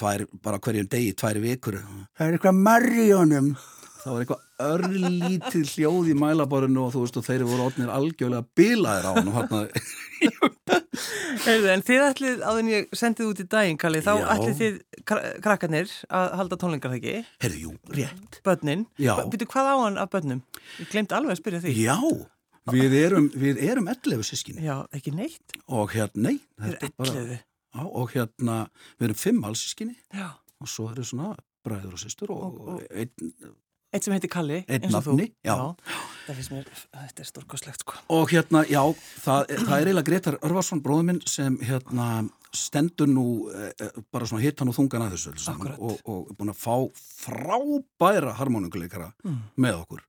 tvær, 0.00 0.24
bara 0.42 0.58
hverjum 0.58 0.88
degi, 0.90 1.12
tvær 1.14 1.38
vikur. 1.42 1.80
Það 2.16 2.26
er 2.26 2.38
eitthvað 2.38 3.18
honum 3.18 3.52
það 4.00 4.12
var 4.14 4.22
eitthvað 4.24 4.42
örlítið 4.70 5.72
hljóð 5.74 6.08
í 6.12 6.14
mælaborinu 6.20 6.84
og 6.86 6.92
þú 6.94 7.02
veist 7.04 7.18
og 7.20 7.26
þeir 7.26 7.44
voru 7.48 7.66
orðnir 7.68 7.92
algjörlega 7.94 8.46
bilaðir 8.56 9.08
á 9.08 9.12
hann 9.16 9.28
og 9.30 9.38
hann 9.38 9.50
en 11.70 11.82
þið 11.86 12.02
ætlið, 12.08 12.42
áður 12.44 12.60
en 12.62 12.70
ég 12.70 12.88
sendið 12.96 13.28
út 13.30 13.40
í 13.42 13.46
daginn, 13.50 13.78
Kalli, 13.80 14.00
þá 14.04 14.10
Já. 14.18 14.24
ætlið 14.34 14.56
þið 14.60 14.74
kra- 15.08 15.30
krakkarnir 15.44 15.92
að 16.10 16.34
halda 16.40 16.58
tónlingar 16.60 16.92
það 16.92 16.98
ekki, 16.98 17.14
heyrðu, 17.44 17.60
jú, 17.62 17.72
rétt 17.96 18.40
börnin. 18.46 18.82
Já. 19.00 19.14
Býtu, 19.32 19.48
hvað 19.50 19.70
á 19.70 19.74
hann 19.84 19.98
af 20.02 20.10
börnum? 20.12 20.42
Ég 20.80 20.90
glemt 20.92 21.14
alveg 21.16 21.36
að 21.36 21.40
spyrja 21.40 21.62
því. 21.64 21.74
já, 21.80 21.96
við 22.74 22.96
erum, 23.04 23.30
við 23.34 23.62
erum 23.70 23.88
11 23.94 24.26
sískinni 24.28 24.66
Já, 24.66 24.76
ekki 24.94 25.14
neitt. 25.16 25.56
og 25.68 25.94
hérna, 25.94 26.28
nei 26.28 26.36
þetta 26.60 26.90
er 26.90 26.94
bara-. 26.98 27.40
Já, 27.70 27.82
og 27.86 28.10
hérna, 28.16 28.58
við 28.98 29.08
erum 29.08 29.20
fimm 29.22 29.44
allsískinni 29.48 29.96
Já. 30.12 30.28
og 30.60 30.68
svo 30.68 30.90
eru 30.90 31.06
svona 31.06 31.32
bræður 31.64 31.94
og 31.96 32.02
systur 32.02 32.30
og, 32.34 32.42
Og- 32.44 32.68
og- 32.76 32.86
einn, 32.90 33.32
Eitt 33.92 34.04
sem 34.06 34.12
heitir 34.14 34.30
Kalli, 34.30 34.60
Einn 34.68 34.84
eins 34.86 34.94
og 34.94 35.02
þú. 35.08 35.14
nafni, 35.16 35.32
já. 35.42 35.54
Það 36.26 36.36
finnst 36.38 36.52
mér, 36.54 36.68
þetta 36.94 37.22
er 37.24 37.26
stórkoslegt, 37.26 37.80
sko. 37.82 37.96
og 38.14 38.28
hérna, 38.30 38.60
já, 38.70 38.82
það, 39.24 39.48
það 39.64 39.72
er 39.80 39.88
eiginlega 39.90 40.06
Gretar 40.06 40.36
Örvarsson, 40.46 40.82
bróður 40.84 41.08
minn, 41.08 41.18
sem 41.26 41.56
hérna 41.66 42.06
stendur 42.54 43.06
nú 43.10 43.24
e, 43.50 43.72
e, 43.82 43.88
bara 44.12 44.26
svona 44.26 44.42
hittan 44.44 44.70
og 44.70 44.74
þungan 44.78 45.04
að 45.08 45.16
þessu 45.16 45.34
Akkúrat. 45.52 45.78
og, 45.78 45.98
og 46.10 46.30
búin 46.38 46.50
að 46.50 46.58
fá 46.62 46.76
frábæra 47.24 48.32
harmoníkuleikara 48.38 49.12
Mm. 49.24 49.40
með 49.58 49.80
okkur 49.84 50.00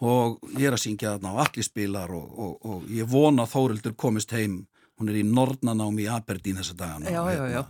og 0.00 0.38
ég 0.56 0.68
er 0.68 0.76
að 0.76 0.82
syngja 0.84 1.16
þarna 1.18 1.32
og 1.34 1.40
allir 1.44 1.64
spilar 1.66 2.10
og, 2.14 2.38
og, 2.38 2.58
og 2.64 2.82
ég 2.88 3.08
vona 3.10 3.44
Þórildur 3.50 3.96
komist 3.98 4.30
heim 4.32 4.66
hún 4.98 5.08
er 5.10 5.18
í 5.20 5.24
Nordnanámi 5.26 6.04
í 6.06 6.10
Aberdeen 6.12 6.56
þessa 6.60 6.76
dagana 6.78 7.10
Já, 7.10 7.20
og 7.20 7.32
já, 7.32 7.44
já. 7.52 7.64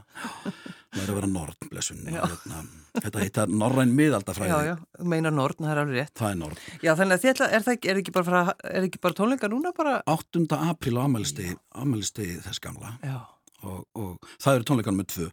það 0.95 1.03
er 1.03 1.13
að 1.13 1.19
vera 1.19 1.31
Nord, 1.33 1.67
blessun 1.71 2.05
hérna, 2.09 2.61
þetta 2.99 3.23
heita 3.25 3.47
Norræn 3.53 3.95
miðaldafræði 3.97 4.53
Já, 4.53 4.69
já, 4.71 4.75
þú 4.99 5.09
meinar 5.13 5.35
Nord, 5.37 5.59
það 5.61 5.73
er 5.73 5.81
alveg 5.83 5.99
rétt. 6.01 6.15
það 6.19 6.31
er 6.31 6.39
Nord 6.43 6.63
Já, 6.85 6.93
þannig 7.01 7.17
að 7.17 7.27
ætla, 7.33 7.49
er 7.49 7.67
er 7.93 8.01
ekki 8.03 8.15
bara, 8.15 8.29
fara, 8.29 8.55
er 8.73 8.87
ekki 8.89 9.03
bara 9.05 9.19
tónlingar 9.19 9.53
núna 9.53 9.73
bara? 9.77 9.97
8. 10.09 10.45
apríl 10.73 10.97
á 10.97 11.03
ammælistegi 11.05 12.39
þess 12.47 12.63
gamla 12.65 12.95
Já, 13.05 13.19
og, 13.67 13.83
og 13.99 14.31
það 14.39 14.59
eru 14.61 14.69
tónleikanum 14.71 15.03
með 15.03 15.11
tvö 15.15 15.29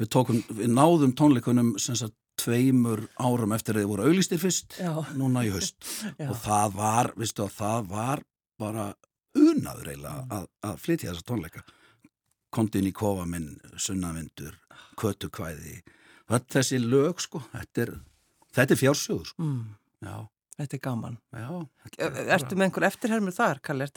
við, 0.00 0.10
tókum, 0.12 0.42
við 0.60 0.74
náðum 0.76 1.14
tónleikunum 1.18 1.72
sem 1.82 1.98
sagt 1.98 2.16
tveimur 2.42 3.04
árum 3.20 3.52
eftir 3.54 3.76
að 3.76 3.84
þið 3.84 3.90
voru 3.92 4.08
auglýstir 4.08 4.40
fyrst 4.40 4.78
Já. 4.80 4.92
núna 5.18 5.44
í 5.46 5.52
haust 5.52 5.78
Já. 6.20 6.28
og 6.30 6.36
það 6.42 6.76
var, 6.78 7.12
viðstu 7.18 7.46
að 7.46 7.56
það 7.58 7.88
var 7.92 8.24
bara 8.60 8.88
unaður 9.38 9.92
eiginlega 9.92 10.26
að, 10.38 10.48
að 10.68 10.82
flytja 10.84 11.12
þessa 11.12 11.28
tónleika 11.28 11.64
Kondin 12.52 12.84
í 12.88 12.92
kofa 12.92 13.24
minn, 13.28 13.54
sunnavindur 13.80 14.56
kötukvæði 15.00 15.78
Þetta- 16.28 16.58
þessi 16.58 16.78
lög 16.84 17.20
sko, 17.20 17.40
þetta 17.52 17.82
er 17.86 17.90
þetta 18.54 18.74
er 18.76 18.80
fjársjóður 18.80 19.26
sko. 19.30 19.42
mm, 19.42 19.62
já, 20.04 20.16
þetta 20.60 20.74
er 20.78 20.82
gaman. 20.84 21.18
já, 21.32 21.68
Er, 21.98 22.12
er 22.12 22.30
ertu 22.38 22.56
með 22.56 22.66
einhver 22.68 22.86
eftirhermur 22.88 23.32
þar, 23.36 23.60
Kalli? 23.62 23.88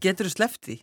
Getur 0.00 0.26
þú 0.28 0.32
sleppt 0.36 0.62
því 0.68 0.76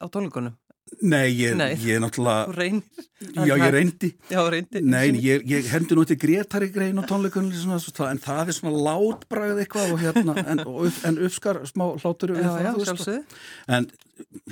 á 0.00 0.04
tónlingunum? 0.08 0.56
Nei, 1.04 1.32
ég, 1.32 1.54
Nei. 1.58 1.72
ég 1.80 1.96
er 1.96 1.98
Þú 1.98 2.04
náttúrulega 2.04 2.54
reynir? 2.54 3.04
Já, 3.34 3.54
ég 3.56 3.70
reyndi 3.72 4.10
Já, 4.30 4.40
reyndi. 4.52 4.82
Nei, 4.84 5.04
ég, 5.24 5.44
ég 5.48 5.68
hendi 5.72 5.96
nú 5.96 6.04
til 6.06 6.18
Gretari 6.20 6.68
grein 6.74 7.00
á 7.00 7.04
tónleikunni 7.08 7.56
svona, 7.56 7.78
svona, 7.82 8.10
en 8.12 8.20
það 8.22 8.52
er 8.52 8.56
svona 8.58 8.82
látbræð 8.86 9.62
eitthvað 9.64 9.94
og 9.96 10.02
hérna, 10.04 10.34
en, 10.44 10.60
og 10.68 10.82
upp, 10.90 10.98
en 11.08 11.18
uppskar 11.26 11.62
smá 11.70 11.86
hlátur 11.96 12.34
við 12.36 12.44
Já, 12.44 12.50
það, 12.50 12.66
já, 12.68 12.72
veist, 12.76 12.90
sjálfsögðu. 12.90 13.38
en 13.78 13.88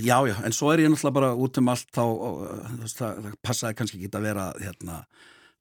já, 0.09 0.17
já, 0.33 0.35
en 0.49 0.57
svo 0.57 0.73
er 0.73 0.83
ég 0.87 0.91
náttúrulega 0.95 1.19
bara 1.21 1.33
út 1.47 1.61
um 1.63 1.69
allt 1.75 1.91
þá, 1.93 2.03
og, 2.09 2.41
það, 2.81 2.97
það 2.97 3.37
passaði 3.45 3.79
kannski 3.83 4.01
ekki 4.01 4.11
að 4.19 4.27
vera 4.31 4.47
hérna 4.65 5.03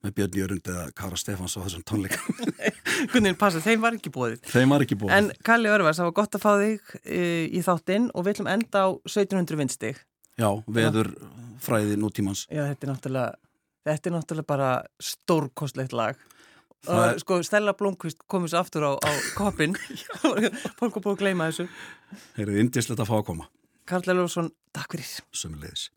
með 0.02 0.16
Björn 0.18 0.38
Jörund 0.40 0.70
eða 0.72 0.86
Kára 0.98 1.20
Stefáns 1.20 1.54
á 1.60 1.62
þessum 1.62 1.84
tónleikum 1.86 2.40
Hvernig 3.12 3.36
passa, 3.38 3.60
þeim 3.62 3.84
var 3.84 4.00
ekki 4.00 4.10
búið. 4.14 4.40
þeim 4.50 4.72
var 4.74 4.82
ekki 4.88 4.98
búið 4.98 5.14
En 5.20 5.28
Kalli 5.46 5.70
Örvars, 5.70 6.00
það 6.00 6.08
var 6.10 6.16
gott 6.24 6.38
að 6.40 6.46
fá 6.48 6.54
þig 6.64 6.96
e, 7.04 7.20
í 7.52 7.62
þáttinn 7.68 8.08
og 8.16 8.26
við 8.26 8.34
ætlum 8.40 8.50
enda 8.56 8.88
á 8.88 8.90
1700 9.06 9.60
vindstig. 9.62 10.00
Já, 10.42 10.50
veður 10.68 11.12
fræði 11.62 11.98
nútímans 12.02 12.48
Já, 12.50 12.64
þetta 12.72 12.88
er 12.88 12.92
náttúrulega, 12.96 13.40
þetta 13.88 14.10
er 14.12 14.16
náttúrulega 14.18 14.50
bara 14.50 14.70
stórkostlegt 15.12 15.94
lag. 15.98 16.20
Er- 16.90 17.20
sko, 17.22 17.38
Stella 17.46 17.76
Blomqvist 17.78 18.24
komið 18.32 18.56
svo 18.56 18.62
aftur 18.64 18.88
á, 18.90 18.92
á 18.98 19.12
koppin. 19.38 19.76
Fólk 20.80 20.98
var 20.98 21.04
búið 21.04 21.12
að 21.14 21.20
gleyma 21.22 21.52
þessu. 21.52 21.68
Þeir 22.34 22.48
eru 22.48 22.62
indislegt 22.66 23.04
að 23.04 23.12
fá 23.12 23.18
að 23.20 23.28
koma 23.30 23.50
Karl 23.92 24.14
Elvarsson, 24.16 24.50
takk 24.74 24.96
fyrir. 24.98 25.12
sömulegis 25.36 25.90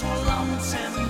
Taktu 0.00 0.44
mig 0.48 0.60
svo 0.64 1.09